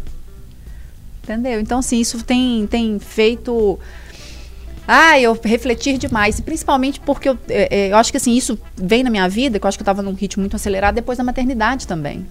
[1.23, 1.59] Entendeu?
[1.59, 3.79] Então, assim, isso tem, tem feito.
[4.87, 6.39] Ah, eu refletir demais.
[6.39, 9.59] E principalmente porque eu, é, é, eu acho que assim, isso vem na minha vida,
[9.59, 12.25] que eu acho que eu estava num ritmo muito acelerado depois da maternidade também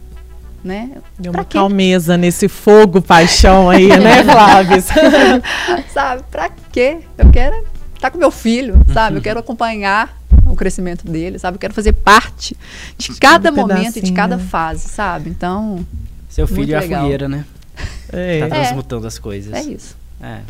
[0.62, 0.90] né?
[1.18, 1.59] Deu pra uma quê?
[1.59, 4.82] calmeza nesse fogo, paixão aí, né, Flávio?
[5.92, 6.98] sabe, pra quê?
[7.16, 9.18] Eu quero estar tá com meu filho, sabe?
[9.18, 11.56] Eu quero acompanhar o crescimento dele, sabe?
[11.56, 12.56] Eu quero fazer parte
[12.96, 15.30] de cada momento e de cada fase, sabe?
[15.30, 15.84] Então.
[16.28, 17.44] Seu filho é a fogueira, né?
[18.12, 18.40] É.
[18.40, 19.09] Tá transmutando é.
[19.09, 19.52] as coisas.
[19.52, 19.96] É isso.
[20.20, 20.40] É.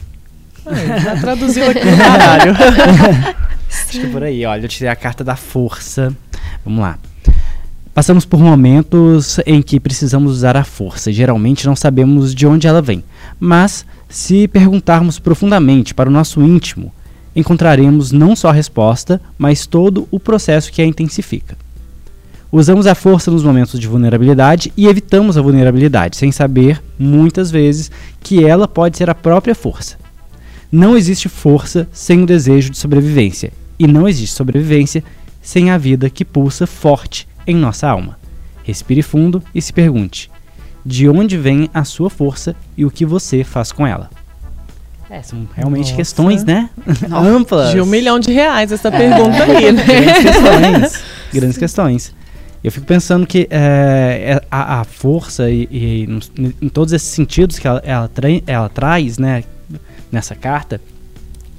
[0.66, 2.52] é já traduziu aqui no caralho.
[3.68, 6.14] Acho que é por aí, olha, eu tirei a carta da força.
[6.64, 6.98] Vamos lá.
[7.99, 12.68] Passamos por momentos em que precisamos usar a força e geralmente não sabemos de onde
[12.68, 13.03] ela vem.
[13.40, 16.92] Mas, se perguntarmos profundamente para o nosso íntimo,
[17.34, 21.59] encontraremos não só a resposta, mas todo o processo que a intensifica.
[22.53, 27.90] Usamos a força nos momentos de vulnerabilidade e evitamos a vulnerabilidade, sem saber, muitas vezes,
[28.20, 29.96] que ela pode ser a própria força.
[30.70, 35.03] Não existe força sem o desejo de sobrevivência, e não existe sobrevivência
[35.42, 38.18] sem a vida que pulsa forte em nossa alma.
[38.62, 40.30] Respire fundo e se pergunte:
[40.84, 44.11] de onde vem a sua força e o que você faz com ela?
[45.11, 45.96] É, são realmente Nossa.
[45.96, 46.68] questões, né?
[47.11, 47.70] Amplas.
[47.70, 48.90] De um milhão de reais essa é.
[48.90, 49.82] pergunta aí, né?
[49.88, 51.05] Grandes questões.
[51.32, 52.14] grandes questões.
[52.62, 57.59] Eu fico pensando que é, a, a, força e, e em, em todos esses sentidos
[57.59, 59.44] que ela, ela, tra ela traz, né,
[60.11, 60.80] nessa carta,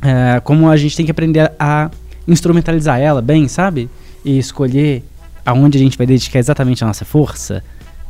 [0.01, 1.89] é, como a gente tem que aprender a
[2.27, 3.89] instrumentalizar ela bem, sabe?
[4.23, 5.03] E escolher
[5.49, 7.63] aonde a gente vai dedicar exatamente a nossa força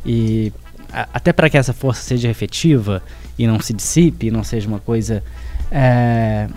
[0.04, 0.52] e
[0.92, 3.02] a, até para que essa força seja efetiva
[3.38, 5.22] e não se dissipe, não seja uma coisa
[5.70, 6.48] é,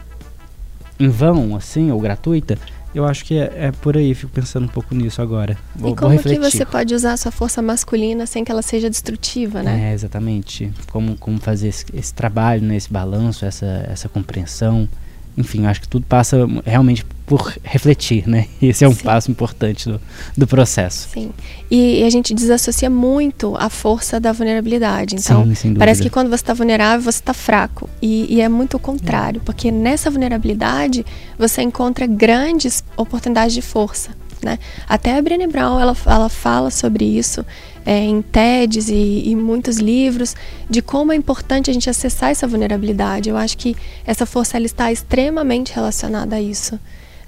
[0.99, 2.57] em vão, assim, ou gratuita,
[2.93, 5.57] eu acho que é, é, por aí, fico pensando um pouco nisso agora.
[5.75, 8.89] Vou, e como que você pode usar a sua força masculina sem que ela seja
[8.89, 9.89] destrutiva, né?
[9.89, 10.71] É, exatamente.
[10.91, 14.87] Como, como fazer esse, esse trabalho, né, esse balanço, essa, essa compreensão
[15.37, 18.47] enfim, acho que tudo passa realmente por refletir, né?
[18.61, 19.03] Esse é um Sim.
[19.03, 19.99] passo importante do,
[20.37, 21.09] do processo.
[21.09, 21.31] Sim.
[21.69, 25.15] E, e, a gente desassocia muito a força da vulnerabilidade.
[25.15, 27.89] Então, Sim, parece que quando você está vulnerável, você está fraco.
[28.01, 29.43] E, e, é muito o contrário, é.
[29.43, 31.05] porque nessa vulnerabilidade
[31.37, 34.11] você encontra grandes oportunidades de força.
[34.43, 34.59] Né?
[34.87, 37.45] Até a Brené Brown ela, ela fala sobre isso
[37.85, 40.35] é, em TEDs e, e, muitos livros
[40.69, 43.29] de como é importante a gente acessar essa vulnerabilidade.
[43.29, 43.75] Eu acho que
[44.05, 46.79] essa força ela está extremamente relacionada a isso.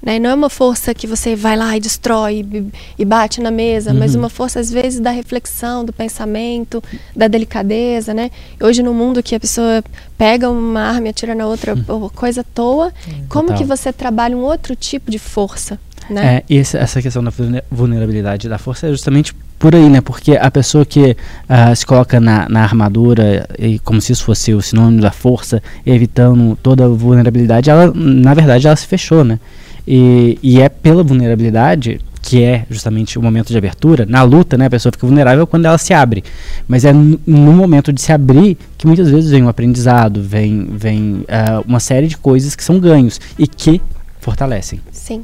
[0.02, 0.18] Né?
[0.18, 3.92] Não é uma força que você vai lá e destrói e, e bate na mesa,
[3.92, 3.98] uhum.
[3.98, 6.82] mas uma força às vezes da reflexão, do pensamento,
[7.14, 8.30] da delicadeza, né?
[8.60, 9.82] Hoje no mundo que a pessoa
[10.16, 12.08] pega uma arma e atira na outra uhum.
[12.10, 12.92] coisa à toa,
[13.28, 13.58] como Total.
[13.58, 15.78] que você trabalha um outro tipo de força?
[16.08, 16.36] Né?
[16.36, 17.32] É, e essa questão da
[17.70, 20.00] vulnerabilidade da força é justamente por aí, né?
[20.00, 21.16] Porque a pessoa que
[21.48, 25.62] uh, se coloca na, na, armadura, e como se isso fosse o sinônimo da força,
[25.84, 29.40] evitando toda a vulnerabilidade, ela, na verdade, ela se fechou, né?
[29.86, 34.66] E, e é pela vulnerabilidade que é justamente o momento de abertura, na luta, né,
[34.66, 36.24] a pessoa fica vulnerável quando ela se abre.
[36.66, 41.18] Mas é no, momento de se abrir que muitas vezes vem um aprendizado, vem, vem
[41.20, 43.80] uh, uma série de coisas que são ganhos e que
[44.18, 44.80] fortalecem.
[44.90, 45.22] Sim.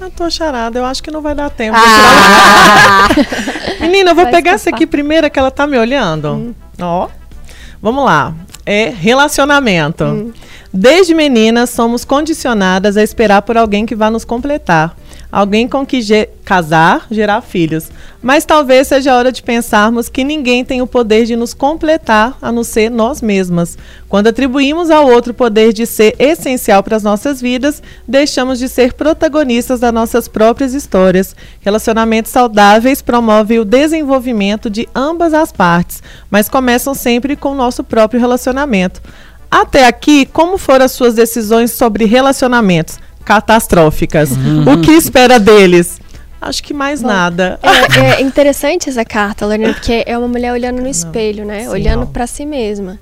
[0.00, 1.76] Eu tô charada, eu acho que não vai dar tempo.
[1.76, 3.08] Ah.
[3.80, 6.32] Menina, eu vou vai pegar essa aqui primeiro que ela tá me olhando.
[6.32, 6.54] Hum.
[6.80, 7.08] Ó.
[7.82, 8.34] Vamos lá.
[8.64, 10.04] É relacionamento.
[10.04, 10.32] Hum.
[10.72, 14.94] Desde meninas somos condicionadas a esperar por alguém que vá nos completar
[15.30, 17.90] alguém com que ge casar, gerar filhos.
[18.20, 22.36] Mas talvez seja a hora de pensarmos que ninguém tem o poder de nos completar
[22.42, 23.78] a não ser nós mesmas.
[24.08, 28.68] Quando atribuímos ao outro o poder de ser essencial para as nossas vidas, deixamos de
[28.68, 31.36] ser protagonistas das nossas próprias histórias.
[31.60, 37.84] Relacionamentos saudáveis promovem o desenvolvimento de ambas as partes, mas começam sempre com o nosso
[37.84, 39.00] próprio relacionamento.
[39.48, 42.98] Até aqui, como foram as suas decisões sobre relacionamentos?
[43.28, 44.30] catastróficas.
[44.30, 44.72] Uhum.
[44.72, 46.00] O que espera deles?
[46.40, 47.58] Acho que mais Bom, nada.
[47.62, 51.62] É, é, interessante essa carta, Lorena, porque é uma mulher olhando no espelho, né?
[51.62, 52.98] Sim, olhando para si mesma.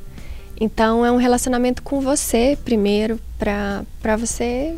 [0.59, 4.75] Então é um relacionamento com você primeiro, para você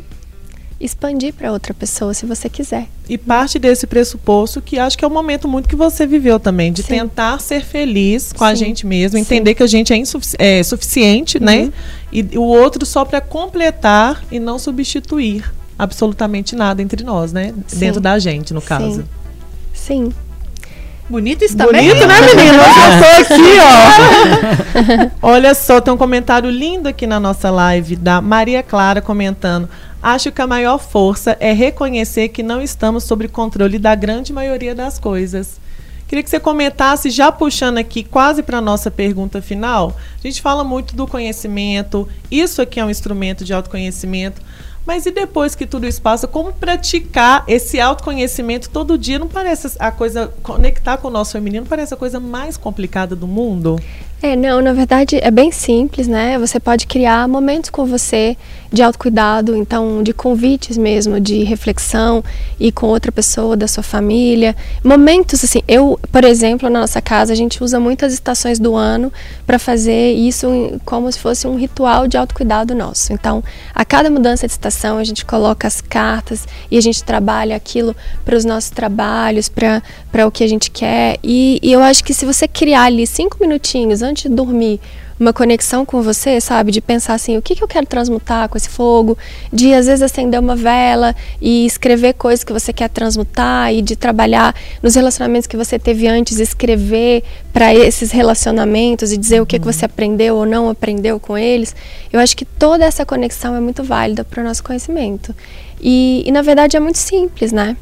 [0.79, 2.87] expandir para outra pessoa, se você quiser.
[3.07, 6.71] E parte desse pressuposto que acho que é um momento muito que você viveu também,
[6.71, 6.99] de Sim.
[6.99, 8.51] tentar ser feliz com Sim.
[8.51, 9.55] a gente mesmo, entender Sim.
[9.55, 11.59] que a gente é, insufici é suficiente, né?
[11.59, 11.65] uhum.
[11.65, 11.73] né?
[12.11, 15.43] E o outro só para completar e não substituir
[15.79, 17.53] absolutamente nada entre nós, né?
[17.73, 19.05] Dentro da gente, no caso.
[19.73, 20.11] Sim.
[21.09, 21.87] Bonito isso também.
[21.87, 22.53] Bonito, né, menino?
[22.53, 23.57] Eu tô aqui,
[25.21, 25.27] ó.
[25.27, 29.67] Olha só, tem um comentário lindo aqui na nossa live da Maria Clara comentando.
[30.03, 34.75] Acho que a maior força é reconhecer que não estamos sob controle da grande maioria
[34.75, 35.59] das coisas.
[36.07, 39.95] Queria que você comentasse, já puxando aqui quase para a nossa pergunta final.
[40.17, 44.41] A gente fala muito do conhecimento, isso aqui é um instrumento de autoconhecimento,
[44.89, 49.19] mas e depois que tudo isso passa, como praticar esse autoconhecimento todo dia?
[49.19, 53.27] Não parece a coisa, conectar com o nosso feminino, parece a coisa mais complicada do
[53.27, 53.79] mundo?
[54.19, 56.39] É, não, na verdade é bem simples, né?
[56.39, 58.35] Você pode criar momentos com você
[58.71, 62.23] de autocuidado, então de convites mesmo, de reflexão
[62.59, 64.55] e com outra pessoa da sua família.
[64.83, 69.11] Momentos assim, eu, por exemplo, na nossa casa a gente usa muitas estações do ano
[69.45, 73.11] para fazer isso como se fosse um ritual de autocuidado nosso.
[73.11, 73.43] Então,
[73.73, 77.95] a cada mudança de estação a gente coloca as cartas e a gente trabalha aquilo
[78.23, 81.17] para os nossos trabalhos, para o que a gente quer.
[81.23, 84.79] E, e eu acho que se você criar ali cinco minutinhos antes de dormir,
[85.19, 86.71] uma conexão com você, sabe?
[86.71, 89.17] De pensar assim, o que, que eu quero transmutar com esse fogo,
[89.51, 93.95] de às vezes acender uma vela e escrever coisas que você quer transmutar e de
[93.95, 99.59] trabalhar nos relacionamentos que você teve antes, escrever para esses relacionamentos e dizer o que,
[99.59, 101.75] que você aprendeu ou não aprendeu com eles.
[102.13, 105.35] Eu acho que toda essa conexão é muito válida para o nosso conhecimento.
[105.81, 107.75] E, e na verdade é muito simples, né?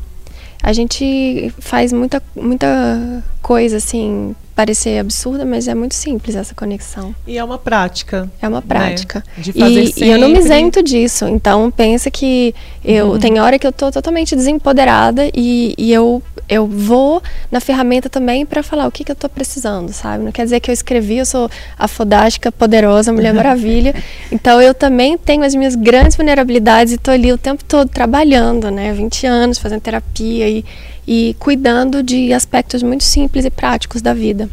[0.61, 7.13] A gente faz muita, muita coisa assim parecer absurda, mas é muito simples essa conexão.
[7.27, 8.27] E é uma prática.
[8.41, 8.65] É uma né?
[8.67, 9.23] prática.
[9.37, 9.43] Né?
[9.43, 10.05] De fazer e, sempre.
[10.05, 11.27] e eu não me isento disso.
[11.27, 13.19] Então pensa que eu uhum.
[13.19, 18.45] tem hora que eu tô totalmente desempoderada e, e eu eu vou na ferramenta também
[18.45, 20.23] para falar o que, que eu estou precisando, sabe?
[20.23, 23.93] Não quer dizer que eu escrevi, eu sou a fodástica, poderosa, Mulher Maravilha.
[24.31, 28.71] Então eu também tenho as minhas grandes vulnerabilidades e estou ali o tempo todo trabalhando,
[28.71, 28.91] né?
[28.91, 30.65] 20 anos fazendo terapia e
[31.07, 34.49] e cuidando de aspectos muito simples e práticos da vida.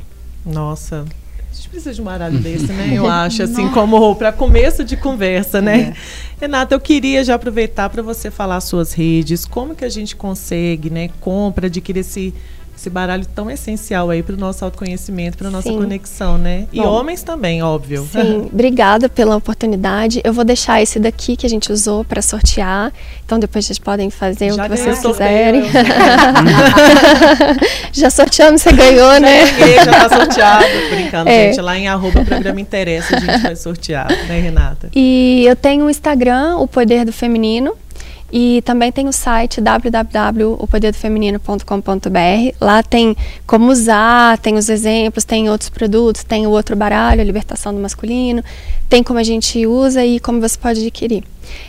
[0.46, 1.04] Nossa,
[1.50, 2.92] a gente precisa de um baralho desse, né?
[2.94, 5.80] Eu acho, assim, como para começo de conversa, né?
[5.80, 5.94] É.
[6.40, 10.90] Renata, eu queria já aproveitar para você falar suas redes, como que a gente consegue,
[10.90, 11.10] né?
[11.20, 12.32] Compra, adquirir esse
[12.76, 15.78] esse baralho tão essencial aí para o nosso autoconhecimento, para nossa Sim.
[15.78, 16.66] conexão, né?
[16.72, 18.06] E Bom, homens também, óbvio.
[18.10, 20.20] Sim, obrigada pela oportunidade.
[20.24, 22.92] Eu vou deixar esse daqui que a gente usou para sortear.
[23.24, 25.62] Então depois vocês podem fazer Já o que vocês quiserem.
[27.92, 29.46] já sorteamos, você ganhou, né?
[29.46, 30.64] Já ganhei, já tá sorteado.
[30.90, 31.48] Brincando, é.
[31.48, 31.60] gente.
[31.60, 34.88] Lá em arroba programa interessa a gente vai sortear, né, Renata?
[34.94, 37.74] E eu tenho o Instagram, o Poder do Feminino.
[38.36, 42.56] E também tem o site www.opoderdofeminino.com.br.
[42.60, 43.16] Lá tem
[43.46, 47.78] como usar, tem os exemplos, tem outros produtos, tem o outro baralho, a libertação do
[47.78, 48.42] masculino,
[48.88, 51.22] tem como a gente usa e como você pode adquirir.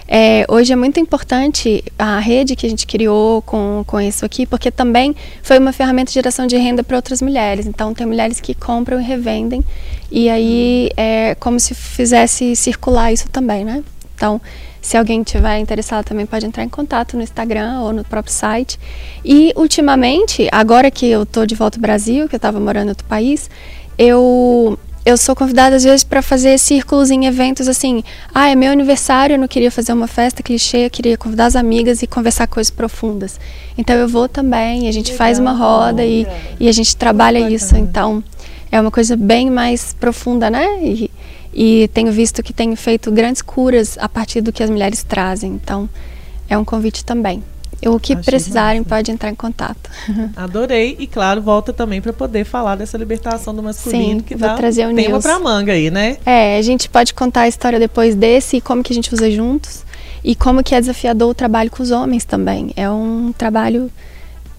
[0.08, 4.48] É, hoje é muito importante a rede que a gente criou com, com isso aqui,
[4.48, 7.68] porque também foi uma ferramenta de geração de renda para outras mulheres.
[7.68, 9.64] Então, tem mulheres que compram e revendem,
[10.10, 13.84] e aí é como se fizesse circular isso também, né?
[14.16, 14.42] Então,
[14.86, 18.80] se alguém tiver interessado também pode entrar em contato no Instagram ou no próprio site.
[19.26, 22.90] E ultimamente, agora que eu estou de volta ao Brasil, que eu estava morando em
[22.90, 23.50] outro país,
[23.98, 28.04] eu eu sou convidada às vezes para fazer círculos em eventos assim.
[28.32, 31.56] Ah, é meu aniversário, eu não queria fazer uma festa clichê, eu queria convidar as
[31.56, 33.40] amigas e conversar coisas profundas.
[33.76, 35.18] Então eu vou também, a gente Legal.
[35.18, 36.28] faz uma roda e,
[36.60, 37.76] e a gente trabalha isso.
[37.76, 38.24] Então
[38.72, 40.80] é uma coisa bem mais profunda, né?
[40.84, 41.10] E,
[41.56, 45.54] e tenho visto que tenho feito grandes curas a partir do que as mulheres trazem.
[45.54, 45.90] Então,
[46.50, 47.42] é um convite também.
[47.86, 48.96] O que Achei precisarem massa.
[48.96, 49.90] pode entrar em contato.
[50.36, 54.48] Adorei e claro volta também para poder falar dessa libertação do masculino Sim, que vou
[54.48, 56.18] dá trazer um tema para manga aí, né?
[56.26, 59.30] É, a gente pode contar a história depois desse e como que a gente usa
[59.30, 59.84] juntos
[60.24, 62.72] e como que é desafiador o trabalho com os homens também.
[62.76, 63.92] É um trabalho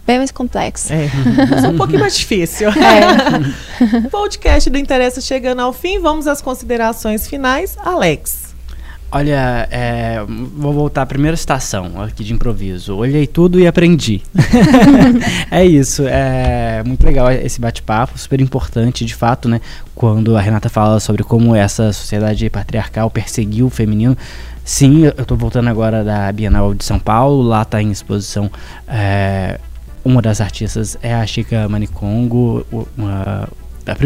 [0.07, 0.93] bem mais complexo.
[0.93, 1.11] É,
[1.65, 2.69] é um pouquinho mais difícil.
[2.87, 4.09] É.
[4.09, 7.77] Podcast do Interessa chegando ao fim, vamos às considerações finais.
[7.85, 8.55] Alex.
[9.11, 12.97] Olha, é, vou voltar à primeira estação aqui de improviso.
[12.97, 14.23] Olhei tudo e aprendi.
[15.51, 19.61] é isso, é muito legal esse bate-papo, super importante, de fato, né?
[19.95, 24.17] Quando a Renata fala sobre como essa sociedade patriarcal perseguiu o feminino.
[24.65, 28.51] Sim, eu estou voltando agora da Bienal de São Paulo, lá está em exposição
[28.89, 29.61] é,
[30.07, 32.65] uma das artistas é a Chica Manicongo,
[32.97, 33.49] uma,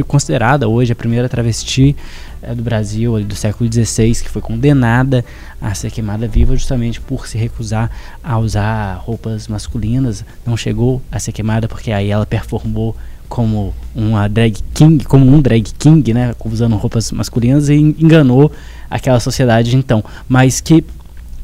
[0.07, 1.95] considerada hoje a primeira travesti
[2.43, 5.23] é, do Brasil, do século XVI, que foi condenada
[5.61, 7.91] a ser queimada viva justamente por se recusar
[8.25, 10.25] a usar roupas masculinas.
[10.45, 12.97] Não chegou a ser queimada porque aí ela performou
[13.29, 18.51] como uma drag king, como um drag king, né, usando roupas masculinas e enganou
[18.89, 20.83] aquela sociedade então, mas que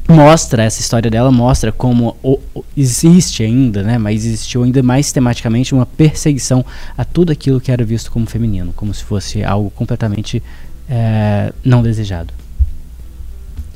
[0.07, 5.07] mostra essa história dela mostra como o, o, existe ainda, né, mas existiu ainda mais
[5.07, 6.65] sistematicamente uma perseguição
[6.97, 10.41] a tudo aquilo que era visto como feminino, como se fosse algo completamente
[10.89, 12.33] é, não desejado.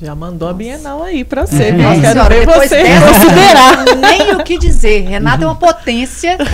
[0.02, 0.56] Já mandou Nossa.
[0.56, 1.66] a Bienal aí pra você.
[1.66, 1.72] É.
[1.74, 3.96] Nossa, quero ver você considerar.
[3.98, 5.02] Nem o que dizer.
[5.02, 6.38] Renata é uma potência.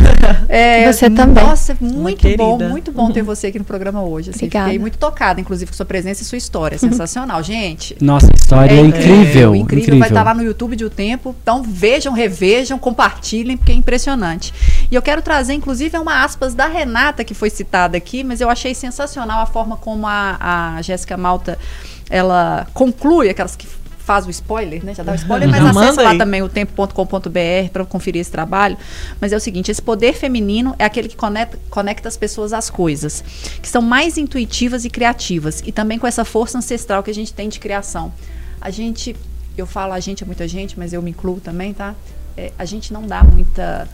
[0.50, 1.44] É, você também.
[1.44, 4.30] Nossa, muito bom, muito bom ter você aqui no programa hoje.
[4.30, 6.78] Assim, fiquei muito tocada, inclusive, com sua presença e sua história.
[6.80, 7.98] Sensacional, gente.
[8.00, 10.00] Nossa, história é, é incrível, incrível, incrível.
[10.00, 11.36] Vai estar lá no YouTube de O Tempo.
[11.42, 14.54] Então vejam, revejam, compartilhem, porque é impressionante.
[14.90, 18.50] E eu quero trazer, inclusive, uma aspas da Renata, que foi citada aqui, mas eu
[18.50, 21.58] achei sensacional a forma como a, a Jéssica Malta
[22.10, 23.68] ela conclui, aquelas que
[24.08, 24.96] faz o spoiler, né?
[24.96, 28.78] Já dá o spoiler, mas acessa lá também o tempo.com.br para conferir esse trabalho.
[29.20, 32.70] Mas é o seguinte, esse poder feminino é aquele que conecta, conecta as pessoas às
[32.70, 33.22] coisas,
[33.62, 37.34] que são mais intuitivas e criativas, e também com essa força ancestral que a gente
[37.34, 38.14] tem de criação.
[38.62, 39.14] A gente,
[39.58, 41.94] eu falo a gente é muita gente, mas eu me incluo também, tá?
[42.38, 43.90] É, a gente não dá muita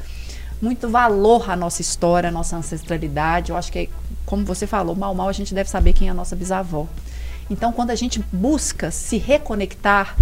[0.62, 3.50] muito valor à nossa história, à nossa ancestralidade.
[3.50, 3.90] Eu acho que,
[4.26, 6.88] como você falou, mal mal a gente deve saber quem é a nossa bisavó.
[7.54, 10.18] Então, quando a gente busca se reconectar,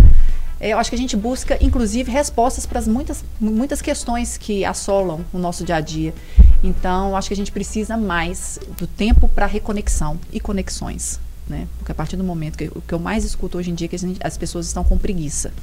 [0.60, 4.66] é, eu acho que a gente busca, inclusive, respostas para as muitas, muitas questões que
[4.66, 6.14] assolam o nosso dia a dia.
[6.62, 11.22] Então, acho que a gente precisa mais do tempo para reconexão e conexões.
[11.48, 11.70] Né?
[11.78, 13.88] Porque a partir do momento que o que eu mais escuto hoje em dia é
[13.88, 15.54] que gente, as pessoas estão com preguiça.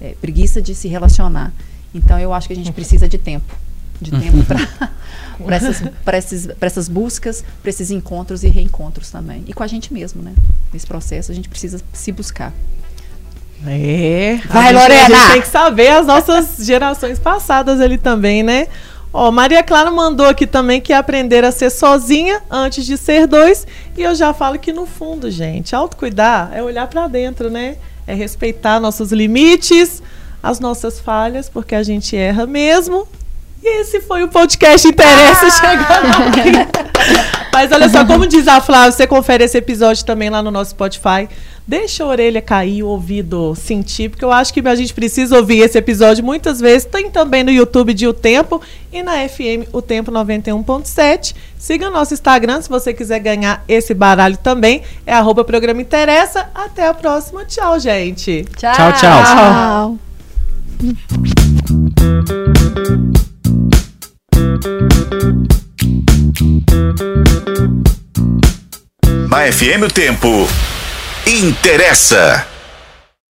[0.00, 1.52] É, preguiça de se relacionar.
[1.94, 3.54] Então, eu acho que a gente precisa de tempo
[4.00, 9.44] de tempo para essas, essas, essas buscas, para esses encontros e reencontros também.
[9.46, 10.34] E com a gente mesmo, né?
[10.72, 12.52] Nesse processo, a gente precisa se buscar.
[13.66, 14.40] É.
[14.48, 15.16] Vai, a gente, Lorena!
[15.16, 18.68] A gente tem que saber as nossas gerações passadas ali também, né?
[19.12, 23.66] Ó, Maria Clara mandou aqui também que aprender a ser sozinha antes de ser dois.
[23.96, 27.76] E eu já falo que no fundo, gente, autocuidar é olhar para dentro, né?
[28.06, 30.02] É respeitar nossos limites,
[30.42, 33.08] as nossas falhas, porque a gente erra mesmo
[33.80, 35.50] esse foi o podcast Interessa ah!
[35.50, 36.88] chegando aqui.
[37.52, 40.70] Mas olha só, como diz a Flávia, você confere esse episódio também lá no nosso
[40.70, 41.28] Spotify.
[41.66, 45.58] Deixa a orelha cair, o ouvido sentir, porque eu acho que a gente precisa ouvir
[45.58, 46.86] esse episódio muitas vezes.
[46.86, 51.34] Tem também no YouTube de O Tempo e na FM O Tempo 91.7.
[51.58, 54.82] Siga nosso Instagram se você quiser ganhar esse baralho também.
[55.04, 56.48] É arroba programa Interessa.
[56.54, 57.44] Até a próxima.
[57.44, 58.46] Tchau, gente.
[58.56, 59.98] Tchau, Tchau, tchau.
[63.18, 63.37] Tchau.
[69.28, 70.48] Na FM o Tempo.
[71.26, 72.46] Interessa.